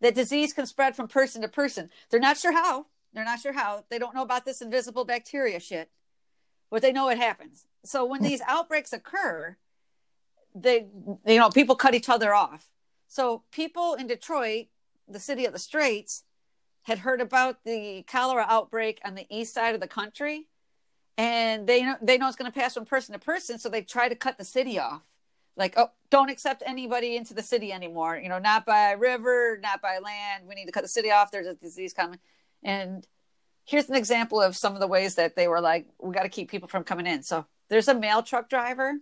that 0.00 0.16
disease 0.16 0.52
can 0.52 0.66
spread 0.66 0.96
from 0.96 1.06
person 1.06 1.42
to 1.42 1.48
person. 1.48 1.90
They're 2.10 2.18
not 2.18 2.36
sure 2.36 2.52
how. 2.52 2.86
They're 3.14 3.24
not 3.24 3.40
sure 3.40 3.52
how. 3.52 3.84
They 3.88 3.98
don't 3.98 4.14
know 4.14 4.22
about 4.22 4.44
this 4.44 4.60
invisible 4.60 5.04
bacteria 5.04 5.60
shit, 5.60 5.90
but 6.70 6.82
they 6.82 6.92
know 6.92 7.08
it 7.08 7.18
happens. 7.18 7.66
So 7.84 8.04
when 8.04 8.20
hmm. 8.20 8.26
these 8.26 8.42
outbreaks 8.46 8.92
occur, 8.92 9.56
they, 10.54 10.86
you 11.26 11.38
know, 11.38 11.50
people 11.50 11.76
cut 11.76 11.94
each 11.94 12.08
other 12.08 12.34
off. 12.34 12.70
So 13.08 13.42
people 13.52 13.94
in 13.94 14.06
Detroit, 14.06 14.66
the 15.08 15.20
city 15.20 15.44
of 15.46 15.52
the 15.52 15.58
Straits, 15.58 16.24
had 16.82 16.98
heard 16.98 17.20
about 17.20 17.64
the 17.64 18.04
cholera 18.06 18.44
outbreak 18.48 19.00
on 19.04 19.14
the 19.14 19.26
east 19.30 19.54
side 19.54 19.74
of 19.74 19.80
the 19.80 19.88
country, 19.88 20.48
and 21.16 21.66
they 21.66 21.82
know 21.82 21.96
they 22.02 22.18
know 22.18 22.26
it's 22.28 22.36
going 22.36 22.50
to 22.50 22.58
pass 22.58 22.74
from 22.74 22.84
person 22.84 23.12
to 23.12 23.18
person, 23.18 23.58
so 23.58 23.68
they 23.68 23.82
try 23.82 24.08
to 24.08 24.14
cut 24.14 24.36
the 24.38 24.44
city 24.44 24.78
off. 24.78 25.02
Like, 25.56 25.74
oh, 25.76 25.90
don't 26.10 26.30
accept 26.30 26.62
anybody 26.66 27.16
into 27.16 27.32
the 27.32 27.42
city 27.42 27.72
anymore. 27.72 28.18
You 28.18 28.28
know, 28.28 28.38
not 28.38 28.66
by 28.66 28.92
river, 28.92 29.58
not 29.62 29.80
by 29.80 29.98
land. 29.98 30.48
We 30.48 30.54
need 30.54 30.66
to 30.66 30.72
cut 30.72 30.82
the 30.82 30.88
city 30.88 31.10
off. 31.10 31.30
There's 31.30 31.46
a 31.46 31.54
disease 31.54 31.92
coming, 31.92 32.18
and 32.64 33.06
here's 33.64 33.88
an 33.88 33.94
example 33.94 34.40
of 34.40 34.56
some 34.56 34.74
of 34.74 34.80
the 34.80 34.86
ways 34.86 35.14
that 35.16 35.36
they 35.36 35.46
were 35.48 35.60
like, 35.60 35.86
we 36.00 36.14
got 36.14 36.22
to 36.22 36.28
keep 36.28 36.50
people 36.50 36.68
from 36.68 36.84
coming 36.84 37.06
in. 37.06 37.22
So 37.22 37.46
there's 37.68 37.88
a 37.88 37.94
mail 37.94 38.22
truck 38.22 38.48
driver 38.48 38.94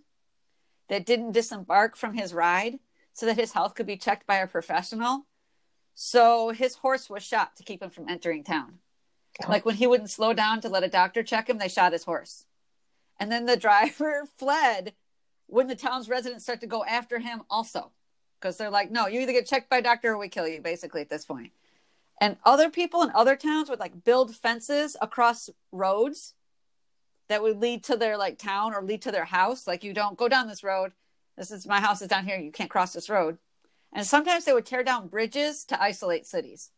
that 0.89 1.05
didn't 1.05 1.31
disembark 1.31 1.95
from 1.95 2.13
his 2.13 2.33
ride 2.33 2.79
so 3.13 3.25
that 3.25 3.37
his 3.37 3.53
health 3.53 3.75
could 3.75 3.85
be 3.85 3.97
checked 3.97 4.27
by 4.27 4.37
a 4.37 4.47
professional. 4.47 5.25
So 5.93 6.49
his 6.49 6.75
horse 6.75 7.09
was 7.09 7.23
shot 7.23 7.55
to 7.57 7.63
keep 7.63 7.81
him 7.81 7.89
from 7.89 8.09
entering 8.09 8.43
town. 8.43 8.79
Oh. 9.43 9.49
Like 9.49 9.65
when 9.65 9.75
he 9.75 9.87
wouldn't 9.87 10.09
slow 10.09 10.33
down 10.33 10.61
to 10.61 10.69
let 10.69 10.83
a 10.83 10.89
doctor 10.89 11.23
check 11.23 11.49
him, 11.49 11.57
they 11.57 11.67
shot 11.67 11.93
his 11.93 12.03
horse. 12.03 12.45
And 13.19 13.31
then 13.31 13.45
the 13.45 13.57
driver 13.57 14.27
fled 14.35 14.93
when 15.47 15.67
the 15.67 15.75
town's 15.75 16.09
residents 16.09 16.43
start 16.43 16.61
to 16.61 16.67
go 16.67 16.83
after 16.83 17.19
him 17.19 17.43
also. 17.49 17.91
Because 18.39 18.57
they're 18.57 18.69
like, 18.69 18.91
no, 18.91 19.07
you 19.07 19.21
either 19.21 19.31
get 19.31 19.47
checked 19.47 19.69
by 19.69 19.77
a 19.77 19.81
doctor 19.81 20.11
or 20.11 20.17
we 20.17 20.27
kill 20.27 20.47
you, 20.47 20.59
basically, 20.59 20.99
at 20.99 21.07
this 21.07 21.23
point. 21.23 21.53
And 22.21 22.37
other 22.45 22.69
people 22.69 23.01
in 23.01 23.11
other 23.13 23.35
towns 23.35 23.69
would 23.69 23.79
like 23.79 24.03
build 24.03 24.35
fences 24.35 24.95
across 25.01 25.49
roads 25.71 26.33
that 27.29 27.41
would 27.41 27.57
lead 27.57 27.83
to 27.85 27.97
their 27.97 28.17
like 28.17 28.37
town 28.37 28.73
or 28.73 28.83
lead 28.83 29.01
to 29.03 29.11
their 29.11 29.25
house. 29.25 29.67
Like 29.67 29.83
you 29.83 29.93
don't 29.93 30.17
go 30.17 30.27
down 30.27 30.47
this 30.47 30.63
road. 30.63 30.93
This 31.37 31.51
is 31.51 31.67
my 31.67 31.79
house 31.79 32.01
is 32.01 32.07
down 32.07 32.25
here. 32.25 32.37
You 32.37 32.51
can't 32.51 32.69
cross 32.69 32.93
this 32.93 33.09
road. 33.09 33.37
And 33.93 34.05
sometimes 34.05 34.45
they 34.45 34.53
would 34.53 34.65
tear 34.65 34.83
down 34.83 35.07
bridges 35.07 35.65
to 35.65 35.81
isolate 35.81 36.25
cities. 36.25 36.71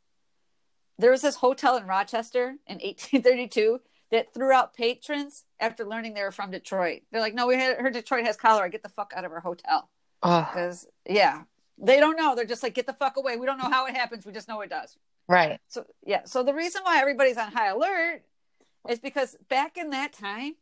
There 0.98 1.12
was 1.12 1.22
this 1.22 1.36
hotel 1.36 1.78
in 1.78 1.88
Rochester 1.88 2.56
in 2.68 2.76
1832 2.76 3.82
that 4.12 4.34
threw 4.34 4.52
out 4.52 4.74
patrons 4.74 5.44
after 5.60 5.84
learning 5.84 6.14
they 6.14 6.22
were 6.22 6.32
from 6.32 6.52
Detroit. 6.52 7.02
They're 7.12 7.22
like, 7.22 7.34
no, 7.34 7.48
we 7.48 7.56
heard 7.56 7.94
Detroit 7.94 8.26
has 8.26 8.38
cholera. 8.38 8.70
Get 8.70 8.84
the 8.84 8.90
fuck 8.90 9.12
out 9.16 9.26
of 9.26 9.32
our 9.32 9.40
hotel. 9.40 9.90
Oh, 10.24 10.40
Because, 10.42 10.88
yeah, 11.08 11.44
they 11.78 12.00
don't 12.00 12.16
know. 12.16 12.36
They're 12.36 12.46
just 12.46 12.64
like, 12.64 12.76
get 12.76 12.88
the 12.88 12.94
fuck 12.94 13.18
away. 13.18 13.36
We 13.36 13.46
don't 13.46 13.58
know 13.58 13.70
how 13.70 13.88
it 13.88 13.96
happens. 13.96 14.26
We 14.26 14.32
just 14.32 14.48
know 14.48 14.62
it 14.62 14.70
does. 14.70 14.98
Right. 15.28 15.60
So 15.68 15.86
yeah, 16.06 16.22
so 16.26 16.44
the 16.44 16.54
reason 16.54 16.82
why 16.84 17.00
everybody's 17.00 17.38
on 17.38 17.52
high 17.52 17.70
alert 17.70 18.24
is 18.90 19.00
because 19.00 19.36
back 19.50 19.78
in 19.78 19.90
that 19.92 20.14
time, 20.14 20.56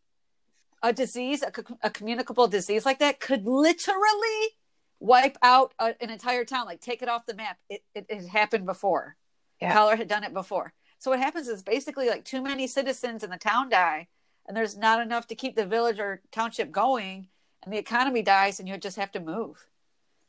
a 0.81 0.93
disease, 0.93 1.43
a, 1.43 1.51
a 1.81 1.89
communicable 1.89 2.47
disease 2.47 2.85
like 2.85 2.99
that, 2.99 3.19
could 3.19 3.45
literally 3.45 4.57
wipe 4.99 5.37
out 5.41 5.73
a, 5.79 5.93
an 6.01 6.09
entire 6.09 6.45
town, 6.45 6.65
like 6.65 6.81
take 6.81 7.01
it 7.01 7.09
off 7.09 7.25
the 7.25 7.33
map. 7.33 7.57
It 7.69 7.83
it, 7.93 8.05
it 8.09 8.27
happened 8.27 8.65
before. 8.65 9.17
Yeah. 9.61 9.73
Cholera 9.73 9.97
had 9.97 10.07
done 10.07 10.23
it 10.23 10.33
before. 10.33 10.73
So 10.99 11.11
what 11.11 11.19
happens 11.19 11.47
is 11.47 11.63
basically 11.63 12.07
like 12.07 12.23
too 12.23 12.41
many 12.41 12.67
citizens 12.67 13.23
in 13.23 13.29
the 13.29 13.37
town 13.37 13.69
die, 13.69 14.07
and 14.47 14.55
there's 14.55 14.77
not 14.77 15.01
enough 15.01 15.27
to 15.27 15.35
keep 15.35 15.55
the 15.55 15.65
village 15.65 15.99
or 15.99 16.21
township 16.31 16.71
going, 16.71 17.27
and 17.63 17.73
the 17.73 17.77
economy 17.77 18.21
dies, 18.21 18.59
and 18.59 18.67
you 18.67 18.77
just 18.77 18.97
have 18.97 19.11
to 19.11 19.19
move. 19.19 19.67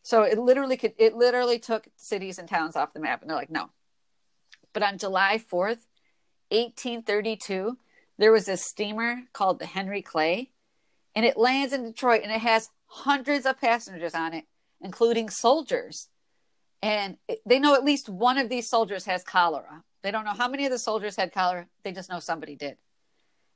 So 0.03 0.23
it 0.23 0.39
literally 0.39 0.77
could. 0.77 0.95
It 0.99 1.15
literally 1.15 1.59
took 1.59 1.89
cities 1.97 2.39
and 2.39 2.49
towns 2.49 2.77
off 2.77 2.93
the 2.93 3.01
map, 3.01 3.23
and 3.23 3.31
they're 3.31 3.37
like, 3.37 3.51
no, 3.51 3.71
But 4.75 4.83
on 4.83 4.99
July 4.99 5.39
4th, 5.39 5.87
1832, 6.51 7.79
there 8.19 8.33
was 8.33 8.49
a 8.49 8.59
steamer 8.59 9.23
called 9.33 9.59
the 9.59 9.67
Henry 9.67 10.03
Clay, 10.03 10.51
and 11.15 11.25
it 11.25 11.39
lands 11.39 11.73
in 11.73 11.85
Detroit 11.85 12.23
and 12.23 12.33
it 12.33 12.41
has 12.41 12.69
hundreds 12.87 13.47
of 13.47 13.61
passengers 13.61 14.15
on 14.15 14.35
it, 14.35 14.45
including 14.83 15.31
soldiers. 15.31 16.09
And 16.83 17.17
they 17.47 17.59
know 17.59 17.75
at 17.75 17.85
least 17.85 18.09
one 18.09 18.37
of 18.37 18.51
these 18.51 18.69
soldiers 18.69 19.07
has 19.07 19.25
cholera. 19.25 19.85
They 20.03 20.11
don't 20.11 20.25
know 20.25 20.35
how 20.35 20.49
many 20.49 20.67
of 20.67 20.71
the 20.71 20.79
soldiers 20.79 21.17
had 21.17 21.33
cholera, 21.33 21.67
they 21.83 21.93
just 21.93 22.11
know 22.11 22.19
somebody 22.19 22.57
did. 22.57 22.77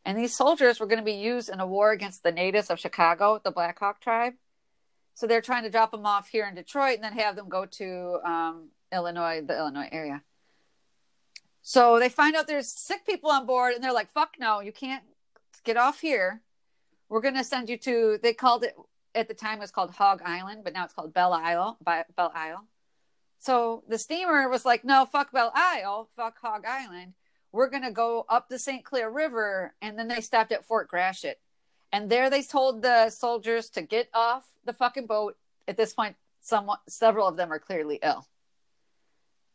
And 0.04 0.16
these 0.16 0.34
soldiers 0.34 0.80
were 0.80 0.86
going 0.86 1.00
to 1.00 1.04
be 1.04 1.12
used 1.12 1.50
in 1.50 1.60
a 1.60 1.66
war 1.66 1.90
against 1.90 2.22
the 2.22 2.32
natives 2.32 2.70
of 2.70 2.78
Chicago, 2.78 3.40
the 3.44 3.50
Black 3.50 3.78
Hawk 3.78 4.00
tribe. 4.00 4.34
So 5.14 5.26
they're 5.26 5.42
trying 5.42 5.64
to 5.64 5.70
drop 5.70 5.90
them 5.90 6.06
off 6.06 6.28
here 6.28 6.46
in 6.46 6.54
Detroit 6.54 6.94
and 6.94 7.04
then 7.04 7.12
have 7.12 7.36
them 7.36 7.48
go 7.48 7.66
to 7.66 8.20
um, 8.24 8.68
Illinois, 8.92 9.42
the 9.44 9.58
Illinois 9.58 9.88
area. 9.92 10.22
So 11.68 11.98
they 11.98 12.08
find 12.08 12.34
out 12.34 12.46
there's 12.46 12.72
sick 12.72 13.04
people 13.04 13.30
on 13.30 13.44
board 13.44 13.74
and 13.74 13.84
they're 13.84 13.92
like, 13.92 14.08
fuck 14.08 14.36
no, 14.40 14.60
you 14.60 14.72
can't 14.72 15.04
get 15.64 15.76
off 15.76 16.00
here. 16.00 16.40
We're 17.10 17.20
going 17.20 17.36
to 17.36 17.44
send 17.44 17.68
you 17.68 17.76
to, 17.76 18.18
they 18.22 18.32
called 18.32 18.64
it, 18.64 18.74
at 19.14 19.28
the 19.28 19.34
time 19.34 19.58
it 19.58 19.60
was 19.60 19.70
called 19.70 19.90
Hog 19.90 20.22
Island, 20.24 20.62
but 20.64 20.72
now 20.72 20.86
it's 20.86 20.94
called 20.94 21.12
Belle 21.12 21.34
Isle, 21.34 21.76
Belle 21.84 22.32
Isle. 22.34 22.64
So 23.38 23.84
the 23.86 23.98
steamer 23.98 24.48
was 24.48 24.64
like, 24.64 24.82
no, 24.82 25.04
fuck 25.04 25.30
Belle 25.30 25.52
Isle, 25.54 26.08
fuck 26.16 26.38
Hog 26.40 26.64
Island. 26.66 27.12
We're 27.52 27.68
going 27.68 27.82
to 27.82 27.90
go 27.90 28.24
up 28.30 28.48
the 28.48 28.58
St. 28.58 28.82
Clair 28.82 29.10
River. 29.10 29.74
And 29.82 29.98
then 29.98 30.08
they 30.08 30.22
stopped 30.22 30.52
at 30.52 30.64
Fort 30.64 30.88
Gratiot. 30.88 31.38
And 31.92 32.08
there 32.08 32.30
they 32.30 32.42
told 32.44 32.80
the 32.80 33.10
soldiers 33.10 33.68
to 33.70 33.82
get 33.82 34.08
off 34.14 34.46
the 34.64 34.72
fucking 34.72 35.06
boat. 35.06 35.36
At 35.66 35.76
this 35.76 35.92
point, 35.92 36.16
somewhat, 36.40 36.80
several 36.88 37.28
of 37.28 37.36
them 37.36 37.52
are 37.52 37.58
clearly 37.58 37.98
ill. 38.02 38.26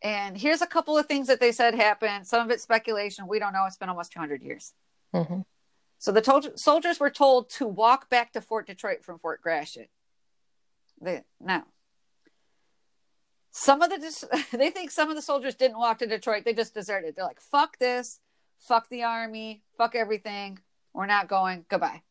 And 0.03 0.37
here's 0.37 0.61
a 0.61 0.67
couple 0.67 0.97
of 0.97 1.05
things 1.05 1.27
that 1.27 1.39
they 1.39 1.53
said 1.53 1.75
happened. 1.75 2.27
Some 2.27 2.45
of 2.45 2.51
it's 2.51 2.61
speculation. 2.61 3.25
We 3.25 3.39
don't 3.39 3.53
know. 3.53 3.63
It's 3.65 3.77
been 3.77 3.87
almost 3.87 4.11
200 4.11 4.43
years. 4.43 4.73
Mm-hmm. 5.15 5.41
So 5.97 6.11
the 6.11 6.21
to- 6.21 6.57
soldiers 6.57 6.99
were 6.99 7.09
told 7.09 7.49
to 7.51 7.65
walk 7.65 8.09
back 8.09 8.33
to 8.33 8.41
Fort 8.41 8.67
Detroit 8.67 9.05
from 9.05 9.17
Fort 9.17 9.41
Gratiot. 9.41 9.89
They, 11.01 11.23
now, 11.39 11.63
some 13.51 13.81
of 13.81 13.89
the 13.89 14.43
they 14.57 14.69
think 14.69 14.91
some 14.91 15.09
of 15.09 15.15
the 15.15 15.21
soldiers 15.21 15.55
didn't 15.55 15.77
walk 15.77 15.99
to 15.99 16.07
Detroit. 16.07 16.43
They 16.43 16.53
just 16.53 16.73
deserted. 16.73 17.15
They're 17.15 17.25
like, 17.25 17.39
"Fuck 17.39 17.77
this, 17.77 18.19
fuck 18.57 18.89
the 18.89 19.03
army, 19.03 19.63
fuck 19.77 19.95
everything. 19.95 20.59
We're 20.93 21.05
not 21.05 21.29
going. 21.29 21.65
Goodbye." 21.69 22.03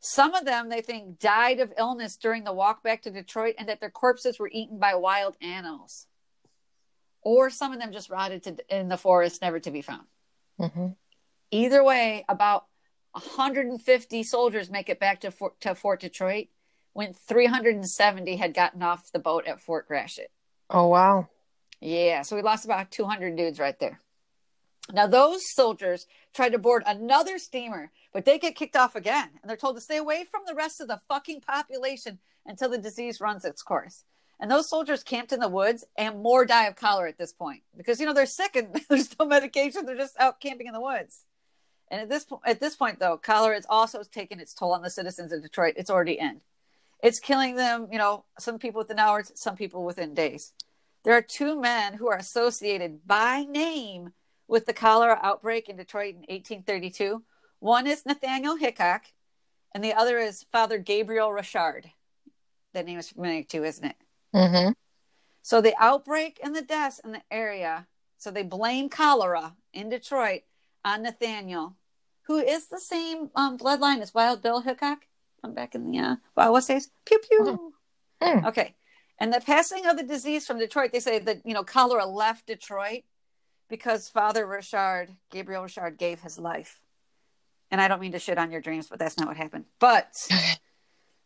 Some 0.00 0.34
of 0.34 0.44
them 0.44 0.68
they 0.68 0.80
think 0.80 1.18
died 1.18 1.60
of 1.60 1.72
illness 1.76 2.16
during 2.16 2.44
the 2.44 2.52
walk 2.52 2.82
back 2.82 3.02
to 3.02 3.10
Detroit, 3.10 3.54
and 3.58 3.68
that 3.68 3.80
their 3.80 3.90
corpses 3.90 4.38
were 4.38 4.50
eaten 4.52 4.78
by 4.78 4.94
wild 4.94 5.36
animals 5.40 6.06
or 7.22 7.50
some 7.50 7.72
of 7.72 7.78
them 7.78 7.92
just 7.92 8.10
rotted 8.10 8.42
to, 8.44 8.56
in 8.68 8.88
the 8.88 8.96
forest, 8.96 9.42
never 9.42 9.60
to 9.60 9.70
be 9.70 9.82
found. 9.82 10.06
Mm-hmm. 10.58 10.88
Either 11.50 11.82
way, 11.82 12.24
about 12.28 12.66
150 13.12 14.22
soldiers 14.22 14.70
make 14.70 14.88
it 14.88 15.00
back 15.00 15.20
to 15.20 15.30
Fort, 15.30 15.60
to 15.60 15.74
Fort 15.74 16.00
Detroit 16.00 16.48
when 16.92 17.12
370 17.12 18.36
had 18.36 18.54
gotten 18.54 18.82
off 18.82 19.12
the 19.12 19.18
boat 19.18 19.46
at 19.46 19.60
Fort 19.60 19.88
Gratiot. 19.88 20.30
Oh, 20.68 20.88
wow. 20.88 21.28
Yeah, 21.80 22.22
so 22.22 22.36
we 22.36 22.42
lost 22.42 22.64
about 22.64 22.90
200 22.90 23.36
dudes 23.36 23.58
right 23.58 23.78
there. 23.78 24.00
Now, 24.92 25.06
those 25.06 25.40
soldiers 25.54 26.06
tried 26.34 26.50
to 26.50 26.58
board 26.58 26.82
another 26.86 27.38
steamer, 27.38 27.90
but 28.12 28.24
they 28.24 28.38
get 28.38 28.56
kicked 28.56 28.76
off 28.76 28.96
again. 28.96 29.30
And 29.40 29.48
they're 29.48 29.56
told 29.56 29.76
to 29.76 29.80
stay 29.80 29.96
away 29.96 30.24
from 30.30 30.42
the 30.46 30.54
rest 30.54 30.80
of 30.80 30.88
the 30.88 31.00
fucking 31.08 31.42
population 31.42 32.18
until 32.44 32.70
the 32.70 32.78
disease 32.78 33.20
runs 33.20 33.44
its 33.44 33.62
course. 33.62 34.04
And 34.40 34.50
those 34.50 34.68
soldiers 34.68 35.02
camped 35.02 35.32
in 35.32 35.40
the 35.40 35.48
woods 35.48 35.84
and 35.98 36.22
more 36.22 36.46
die 36.46 36.66
of 36.66 36.74
cholera 36.74 37.10
at 37.10 37.18
this 37.18 37.32
point 37.32 37.62
because 37.76 38.00
you 38.00 38.06
know 38.06 38.14
they're 38.14 38.24
sick 38.24 38.56
and 38.56 38.80
there's 38.88 39.16
no 39.18 39.26
medication. 39.26 39.84
They're 39.84 39.96
just 39.96 40.18
out 40.18 40.40
camping 40.40 40.66
in 40.66 40.72
the 40.72 40.80
woods. 40.80 41.24
And 41.90 42.00
at 42.00 42.08
this 42.08 42.24
po- 42.24 42.40
at 42.46 42.58
this 42.58 42.74
point, 42.74 42.98
though, 42.98 43.18
cholera 43.18 43.56
is 43.58 43.66
also 43.68 44.02
taking 44.02 44.40
its 44.40 44.54
toll 44.54 44.72
on 44.72 44.82
the 44.82 44.90
citizens 44.90 45.32
of 45.32 45.42
Detroit. 45.42 45.74
It's 45.76 45.90
already 45.90 46.14
in. 46.18 46.40
It's 47.02 47.20
killing 47.20 47.56
them. 47.56 47.88
You 47.92 47.98
know, 47.98 48.24
some 48.38 48.58
people 48.58 48.78
within 48.78 48.98
hours, 48.98 49.30
some 49.34 49.56
people 49.56 49.84
within 49.84 50.14
days. 50.14 50.52
There 51.04 51.14
are 51.14 51.22
two 51.22 51.60
men 51.60 51.94
who 51.94 52.08
are 52.08 52.16
associated 52.16 53.06
by 53.06 53.44
name 53.44 54.12
with 54.48 54.66
the 54.66 54.72
cholera 54.72 55.18
outbreak 55.22 55.68
in 55.68 55.76
Detroit 55.76 56.14
in 56.14 56.20
1832. 56.20 57.22
One 57.58 57.86
is 57.86 58.06
Nathaniel 58.06 58.56
Hickok, 58.56 59.04
and 59.74 59.84
the 59.84 59.94
other 59.94 60.18
is 60.18 60.46
Father 60.50 60.78
Gabriel 60.78 61.32
Richard. 61.32 61.90
That 62.72 62.86
name 62.86 62.98
is 62.98 63.10
familiar 63.10 63.42
too, 63.42 63.64
isn't 63.64 63.84
it? 63.84 63.96
Mm-hmm. 64.34 64.72
So 65.42 65.60
the 65.60 65.74
outbreak 65.78 66.38
and 66.42 66.54
the 66.54 66.62
deaths 66.62 67.00
in 67.02 67.12
the 67.12 67.22
area. 67.30 67.86
So 68.18 68.30
they 68.30 68.42
blame 68.42 68.88
cholera 68.88 69.56
in 69.72 69.88
Detroit 69.88 70.42
on 70.84 71.02
Nathaniel, 71.02 71.76
who 72.22 72.38
is 72.38 72.68
the 72.68 72.80
same 72.80 73.30
um, 73.34 73.56
bloodline 73.58 74.00
as 74.00 74.14
Wild 74.14 74.42
Bill 74.42 74.60
Hickok 74.60 75.06
from 75.40 75.54
back 75.54 75.74
in 75.74 75.90
the 75.90 75.98
uh, 75.98 76.16
Wild 76.36 76.52
West 76.52 76.68
days. 76.68 76.90
Pew 77.06 77.18
pew. 77.18 77.72
Mm-hmm. 78.22 78.46
Okay. 78.46 78.74
And 79.18 79.32
the 79.32 79.40
passing 79.40 79.86
of 79.86 79.96
the 79.96 80.02
disease 80.02 80.46
from 80.46 80.58
Detroit, 80.58 80.92
they 80.92 81.00
say 81.00 81.18
that 81.18 81.44
you 81.44 81.54
know 81.54 81.64
cholera 81.64 82.06
left 82.06 82.46
Detroit 82.46 83.02
because 83.68 84.08
Father 84.08 84.46
Richard, 84.46 85.08
Gabriel 85.30 85.62
Richard, 85.62 85.98
gave 85.98 86.20
his 86.20 86.38
life. 86.38 86.80
And 87.70 87.80
I 87.80 87.88
don't 87.88 88.00
mean 88.00 88.12
to 88.12 88.18
shit 88.18 88.38
on 88.38 88.50
your 88.50 88.60
dreams, 88.60 88.88
but 88.88 88.98
that's 88.98 89.16
not 89.16 89.28
what 89.28 89.36
happened. 89.36 89.66
But 89.78 90.14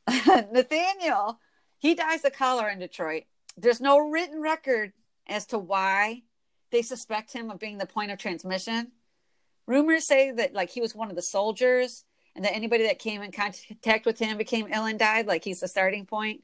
Nathaniel 0.52 1.38
he 1.78 1.94
dies 1.94 2.24
of 2.24 2.32
cholera 2.32 2.72
in 2.72 2.78
Detroit. 2.78 3.24
There's 3.56 3.80
no 3.80 3.98
written 3.98 4.40
record 4.40 4.92
as 5.26 5.46
to 5.46 5.58
why 5.58 6.22
they 6.70 6.82
suspect 6.82 7.32
him 7.32 7.50
of 7.50 7.58
being 7.58 7.78
the 7.78 7.86
point 7.86 8.10
of 8.10 8.18
transmission. 8.18 8.92
Rumors 9.66 10.06
say 10.06 10.32
that 10.32 10.54
like 10.54 10.70
he 10.70 10.80
was 10.80 10.94
one 10.94 11.10
of 11.10 11.16
the 11.16 11.22
soldiers 11.22 12.04
and 12.34 12.44
that 12.44 12.54
anybody 12.54 12.86
that 12.86 12.98
came 12.98 13.22
in 13.22 13.32
contact 13.32 14.06
with 14.06 14.18
him 14.18 14.36
became 14.36 14.72
ill 14.72 14.84
and 14.84 14.98
died, 14.98 15.26
like 15.26 15.44
he's 15.44 15.60
the 15.60 15.68
starting 15.68 16.04
point. 16.04 16.42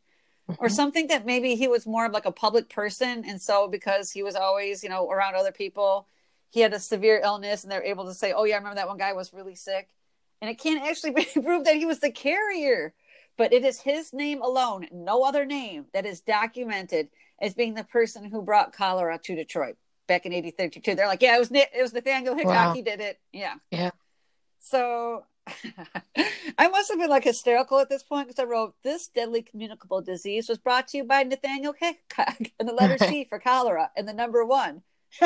Mm-hmm. 0.48 0.64
Or 0.64 0.68
something 0.68 1.08
that 1.08 1.26
maybe 1.26 1.56
he 1.56 1.68
was 1.68 1.86
more 1.86 2.06
of 2.06 2.12
like 2.12 2.26
a 2.26 2.32
public 2.32 2.68
person. 2.68 3.24
And 3.26 3.42
so 3.42 3.68
because 3.68 4.10
he 4.12 4.22
was 4.22 4.36
always, 4.36 4.82
you 4.82 4.88
know, 4.88 5.10
around 5.10 5.34
other 5.34 5.52
people, 5.52 6.06
he 6.50 6.60
had 6.60 6.72
a 6.72 6.78
severe 6.78 7.20
illness 7.22 7.62
and 7.62 7.70
they're 7.70 7.82
able 7.82 8.06
to 8.06 8.14
say, 8.14 8.32
Oh 8.32 8.44
yeah, 8.44 8.54
I 8.54 8.58
remember 8.58 8.76
that 8.76 8.88
one 8.88 8.98
guy 8.98 9.12
was 9.12 9.32
really 9.32 9.54
sick. 9.54 9.88
And 10.40 10.50
it 10.50 10.58
can't 10.58 10.88
actually 10.88 11.10
be 11.14 11.24
proved 11.24 11.66
that 11.66 11.76
he 11.76 11.86
was 11.86 12.00
the 12.00 12.10
carrier 12.10 12.94
but 13.36 13.52
it 13.52 13.64
is 13.64 13.80
his 13.80 14.12
name 14.12 14.42
alone, 14.42 14.86
no 14.92 15.22
other 15.22 15.44
name, 15.44 15.86
that 15.92 16.06
is 16.06 16.20
documented 16.20 17.08
as 17.40 17.54
being 17.54 17.74
the 17.74 17.84
person 17.84 18.24
who 18.24 18.42
brought 18.42 18.72
cholera 18.72 19.18
to 19.18 19.34
Detroit 19.34 19.76
back 20.06 20.26
in 20.26 20.32
1832. 20.32 20.94
They're 20.94 21.06
like, 21.06 21.22
yeah, 21.22 21.36
it 21.36 21.38
was 21.38 21.50
it 21.52 21.70
was 21.80 21.92
Nathaniel 21.92 22.34
Hickok. 22.34 22.52
Wow. 22.52 22.74
He 22.74 22.82
did 22.82 23.00
it. 23.00 23.18
Yeah. 23.32 23.54
Yeah. 23.70 23.90
So 24.58 25.24
I 26.58 26.68
must 26.68 26.90
have 26.90 26.98
been 26.98 27.10
like 27.10 27.24
hysterical 27.24 27.78
at 27.78 27.88
this 27.88 28.02
point 28.02 28.28
because 28.28 28.40
I 28.40 28.44
wrote, 28.44 28.74
This 28.82 29.08
deadly 29.08 29.42
communicable 29.42 30.00
disease 30.02 30.48
was 30.48 30.58
brought 30.58 30.88
to 30.88 30.98
you 30.98 31.04
by 31.04 31.22
Nathaniel 31.22 31.74
Hickok 31.78 32.36
and 32.58 32.68
the 32.68 32.72
letter 32.72 32.98
C 33.06 33.24
for 33.24 33.38
cholera 33.38 33.90
and 33.96 34.08
the 34.08 34.12
number 34.12 34.44
one. 34.44 34.82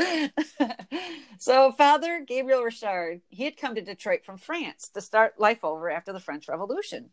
so 1.38 1.72
father 1.72 2.24
gabriel 2.26 2.62
richard 2.62 3.20
he 3.28 3.44
had 3.44 3.56
come 3.56 3.74
to 3.74 3.80
detroit 3.80 4.24
from 4.24 4.36
france 4.36 4.88
to 4.88 5.00
start 5.00 5.38
life 5.38 5.64
over 5.64 5.90
after 5.90 6.12
the 6.12 6.20
french 6.20 6.48
revolution. 6.48 7.10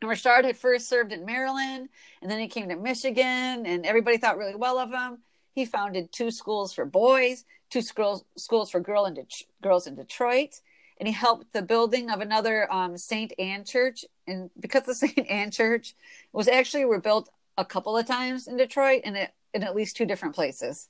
And 0.00 0.10
richard 0.10 0.44
had 0.44 0.56
first 0.56 0.88
served 0.88 1.12
in 1.12 1.24
maryland 1.24 1.88
and 2.20 2.30
then 2.30 2.38
he 2.38 2.48
came 2.48 2.68
to 2.68 2.76
michigan 2.76 3.66
and 3.66 3.86
everybody 3.86 4.18
thought 4.18 4.38
really 4.38 4.54
well 4.54 4.78
of 4.78 4.90
him. 4.90 5.18
He 5.54 5.66
founded 5.66 6.12
two 6.12 6.30
schools 6.30 6.72
for 6.72 6.84
boys 6.84 7.44
two 7.70 7.82
schools 7.82 8.24
schools 8.36 8.70
for 8.70 8.80
girl 8.80 9.06
in 9.06 9.14
De- 9.14 9.26
girls 9.62 9.86
in 9.86 9.94
detroit 9.94 10.60
and 10.98 11.08
he 11.08 11.14
helped 11.14 11.52
the 11.52 11.62
building 11.62 12.10
of 12.10 12.20
another 12.20 12.70
um, 12.72 12.96
saint 12.98 13.32
anne 13.38 13.64
church 13.64 14.04
and 14.26 14.50
because 14.60 14.84
the 14.84 14.94
saint 15.02 15.26
anne 15.28 15.50
church 15.50 15.94
was 16.32 16.48
actually 16.48 16.84
rebuilt 16.84 17.30
a 17.56 17.64
couple 17.64 17.96
of 17.96 18.06
times 18.06 18.46
in 18.46 18.56
detroit 18.56 19.00
and 19.04 19.16
in 19.54 19.62
at 19.62 19.74
least 19.74 19.96
two 19.96 20.06
different 20.06 20.34
places 20.34 20.88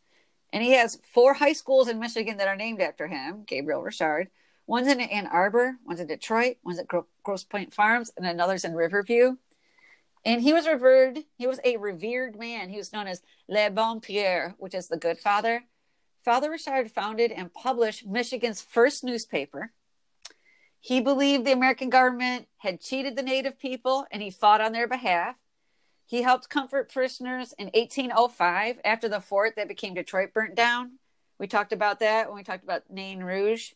and 0.52 0.62
he 0.62 0.72
has 0.72 0.98
four 1.02 1.34
high 1.34 1.54
schools 1.54 1.88
in 1.88 1.98
Michigan 1.98 2.36
that 2.36 2.48
are 2.48 2.56
named 2.56 2.80
after 2.80 3.06
him, 3.06 3.44
Gabriel 3.46 3.82
Richard. 3.82 4.28
One's 4.66 4.88
in 4.88 5.00
Ann 5.00 5.26
Arbor, 5.26 5.78
one's 5.84 6.00
in 6.00 6.06
Detroit, 6.06 6.56
one's 6.62 6.78
at 6.78 6.86
Grosse 7.22 7.44
Pointe 7.44 7.72
Farms, 7.72 8.12
and 8.16 8.26
another's 8.26 8.64
in 8.64 8.74
Riverview. 8.74 9.36
And 10.24 10.40
he 10.40 10.52
was 10.52 10.68
revered, 10.68 11.18
he 11.36 11.46
was 11.46 11.58
a 11.64 11.78
revered 11.78 12.38
man. 12.38 12.68
He 12.68 12.76
was 12.76 12.92
known 12.92 13.08
as 13.08 13.22
Le 13.48 13.70
Bon 13.70 14.00
Père, 14.00 14.54
which 14.58 14.74
is 14.74 14.88
the 14.88 14.96
good 14.96 15.18
father. 15.18 15.64
Father 16.24 16.50
Richard 16.50 16.92
founded 16.92 17.32
and 17.32 17.52
published 17.52 18.06
Michigan's 18.06 18.62
first 18.62 19.02
newspaper. 19.02 19.72
He 20.78 21.00
believed 21.00 21.44
the 21.44 21.52
American 21.52 21.90
government 21.90 22.46
had 22.58 22.80
cheated 22.80 23.16
the 23.16 23.22
native 23.22 23.58
people 23.58 24.06
and 24.10 24.22
he 24.22 24.30
fought 24.30 24.60
on 24.60 24.72
their 24.72 24.86
behalf. 24.86 25.36
He 26.12 26.20
helped 26.20 26.50
comfort 26.50 26.92
prisoners 26.92 27.54
in 27.58 27.70
1805 27.72 28.80
after 28.84 29.08
the 29.08 29.18
fort 29.18 29.56
that 29.56 29.66
became 29.66 29.94
Detroit 29.94 30.34
burnt 30.34 30.54
down. 30.54 30.98
We 31.38 31.46
talked 31.46 31.72
about 31.72 32.00
that 32.00 32.28
when 32.28 32.36
we 32.36 32.42
talked 32.42 32.64
about 32.64 32.82
Nain 32.90 33.24
Rouge, 33.24 33.72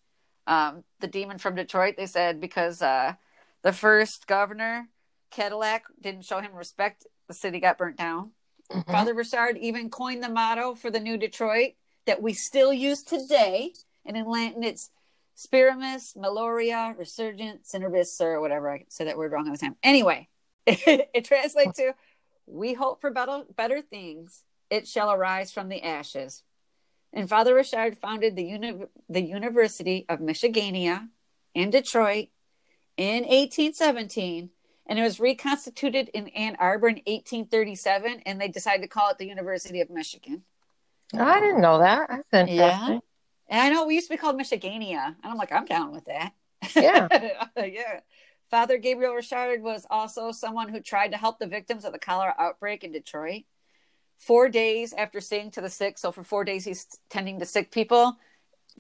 um, 0.47 0.85
the 1.01 1.07
demon 1.07 1.39
from 1.39 1.55
Detroit. 1.55 1.95
They 1.97 2.05
said 2.05 2.39
because 2.39 2.83
uh, 2.83 3.15
the 3.63 3.73
first 3.73 4.27
governor, 4.27 4.87
Cadillac, 5.31 5.85
didn't 5.99 6.27
show 6.27 6.41
him 6.41 6.53
respect, 6.53 7.07
the 7.27 7.33
city 7.33 7.59
got 7.59 7.79
burnt 7.79 7.97
down. 7.97 8.33
Mhm. 8.71 8.85
Father 8.85 9.15
Richard 9.15 9.57
even 9.57 9.89
coined 9.89 10.23
the 10.23 10.29
motto 10.29 10.75
for 10.75 10.91
the 10.91 11.01
new 11.01 11.17
Detroit 11.17 11.73
that 12.05 12.21
we 12.21 12.35
still 12.35 12.71
use 12.71 13.03
today. 13.03 13.73
And 14.05 14.15
in 14.15 14.27
Latin, 14.27 14.63
it's 14.63 14.91
Speramus, 15.39 16.15
Meliora, 16.15 16.99
Resurgent, 16.99 17.65
Cinerbis, 17.65 18.21
or 18.21 18.43
whatever. 18.43 18.71
I 18.71 18.85
said 18.91 19.07
that 19.07 19.17
word 19.17 19.33
wrong 19.33 19.47
all 19.47 19.55
the 19.55 19.59
time. 19.59 19.77
Anyway, 19.83 20.29
it 20.67 21.25
translates 21.25 21.79
to 21.79 21.95
We 22.47 22.75
hope 22.75 23.01
for 23.01 23.11
better, 23.11 23.43
better 23.57 23.83
things. 23.83 24.45
It 24.71 24.87
shall 24.87 25.13
arise 25.13 25.53
from 25.53 25.69
the 25.69 25.83
ashes. 25.83 26.43
And 27.13 27.29
Father 27.29 27.55
Richard 27.55 27.97
founded 27.97 28.37
the, 28.37 28.45
uni- 28.45 28.87
the 29.09 29.23
University 29.23 30.05
of 30.09 30.21
Michigania 30.21 31.09
in 31.55 31.71
Detroit 31.71 32.29
in 32.97 33.23
1817 33.25 34.51
and 34.89 34.99
it 34.99 35.03
was 35.03 35.19
reconstituted 35.19 36.09
in 36.11 36.29
Ann 36.29 36.57
Arbor 36.59 36.89
in 36.89 36.97
1837 36.97 38.23
and 38.25 38.41
they 38.41 38.49
decided 38.49 38.83
to 38.83 38.89
call 38.89 39.11
it 39.11 39.19
the 39.19 39.27
University 39.27 39.81
of 39.81 39.91
Michigan. 39.91 40.43
I 41.15 41.41
didn't 41.41 41.61
know 41.61 41.79
that. 41.79 42.09
That's 42.09 42.51
interesting. 42.51 43.01
And 43.49 43.61
I 43.61 43.69
know 43.71 43.87
we 43.87 43.95
used 43.95 44.09
to 44.09 44.15
be 44.15 44.19
called 44.19 44.39
Michigania 44.39 45.07
and 45.07 45.17
I'm 45.25 45.37
like 45.37 45.53
I'm 45.53 45.65
down 45.65 45.93
with 45.93 46.05
that. 46.07 46.33
Yeah. 46.75 47.09
yeah. 47.57 48.01
Father 48.51 48.79
Gabriel 48.79 49.15
Richard 49.15 49.63
was 49.63 49.87
also 49.91 50.31
someone 50.33 50.69
who 50.69 50.81
tried 50.81 51.11
to 51.13 51.17
help 51.19 51.39
the 51.39 51.47
victims 51.47 51.85
of 51.85 51.93
the 51.93 51.99
cholera 51.99 52.35
outbreak 52.39 52.85
in 52.85 52.93
Detroit. 52.93 53.43
Four 54.19 54.49
days 54.49 54.93
after 54.93 55.21
seeing 55.21 55.51
to 55.53 55.61
the 55.61 55.69
sick, 55.69 55.99
so 55.99 56.13
for 56.13 56.23
four 56.23 56.45
days 56.45 56.65
he's 56.65 56.87
tending 57.11 57.39
to 57.41 57.47
sick 57.47 57.71
people, 57.71 58.17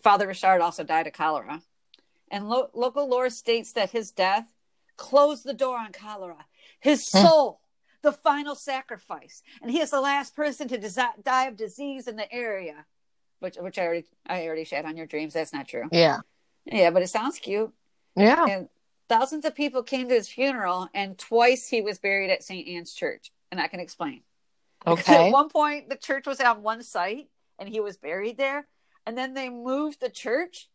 Father 0.01 0.27
Richard 0.27 0.61
also 0.61 0.85
died 0.85 1.07
of 1.07 1.13
cholera. 1.13 1.63
And 2.31 2.49
lo- 2.49 2.71
local 2.75 3.09
lore 3.09 3.31
states 3.31 3.73
that 3.73 3.91
his 3.91 4.11
death 4.11 4.53
closed 4.97 5.45
the 5.45 5.53
door 5.55 5.79
on 5.79 5.93
cholera. 5.93 6.47
His 6.81 7.09
Hmm. 7.11 7.23
soul, 7.23 7.61
the 8.03 8.13
final 8.13 8.55
sacrifice, 8.55 9.43
and 9.61 9.71
he 9.71 9.81
is 9.81 9.91
the 9.91 10.01
last 10.01 10.35
person 10.35 10.69
to 10.69 10.79
desi- 10.79 11.23
die 11.23 11.47
of 11.47 11.57
disease 11.57 12.07
in 12.09 12.17
the 12.17 12.33
area. 12.33 12.87
Which, 13.41 13.57
which 13.57 13.79
I 13.79 13.85
already, 13.85 14.07
I 14.27 14.47
already 14.47 14.65
shed 14.65 14.87
on 14.87 14.97
your 14.97 15.07
dreams. 15.07 15.35
That's 15.35 15.53
not 15.53 15.69
true. 15.69 15.89
Yeah. 15.93 16.21
Yeah, 16.65 16.91
but 16.91 17.03
it 17.03 17.09
sounds 17.09 17.39
cute. 17.39 17.73
Yeah. 18.17 18.47
And 18.47 18.69
thousands 19.09 19.45
of 19.45 19.55
people 19.55 19.83
came 19.83 20.09
to 20.09 20.15
his 20.15 20.29
funeral, 20.29 20.89
and 20.95 21.19
twice 21.19 21.69
he 21.69 21.81
was 21.81 21.99
buried 21.99 22.31
at 22.31 22.43
St. 22.43 22.67
Anne's 22.69 22.95
Church. 22.95 23.31
And 23.51 23.61
I 23.61 23.69
can 23.69 23.81
explain. 23.81 24.23
Because 24.85 25.01
Okay. 25.01 25.27
At 25.27 25.33
one 25.33 25.49
point, 25.49 25.89
the 25.89 25.97
church 25.97 26.27
was 26.27 26.41
on 26.41 26.63
one 26.63 26.83
site, 26.83 27.29
and 27.59 27.69
he 27.69 27.81
was 27.81 27.97
buried 27.97 28.37
there. 28.37 28.67
And 29.07 29.17
then 29.17 29.35
they 29.35 29.49
moved 29.49 30.01
the 30.01 30.11
church, 30.11 30.69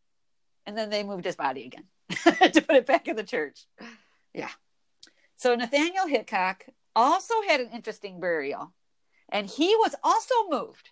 and 0.65 0.77
then 0.77 0.89
they 0.89 1.03
moved 1.03 1.25
his 1.25 1.35
body 1.35 1.65
again 1.65 1.83
to 2.53 2.61
put 2.61 2.75
it 2.75 2.85
back 2.85 3.07
in 3.07 3.15
the 3.15 3.23
church. 3.23 3.65
Yeah. 4.33 4.49
So 5.35 5.55
Nathaniel 5.55 6.07
Hickok 6.07 6.65
also 6.95 7.33
had 7.47 7.59
an 7.59 7.69
interesting 7.73 8.19
burial, 8.19 8.73
and 9.29 9.49
he 9.49 9.75
was 9.75 9.95
also 10.03 10.35
moved. 10.49 10.89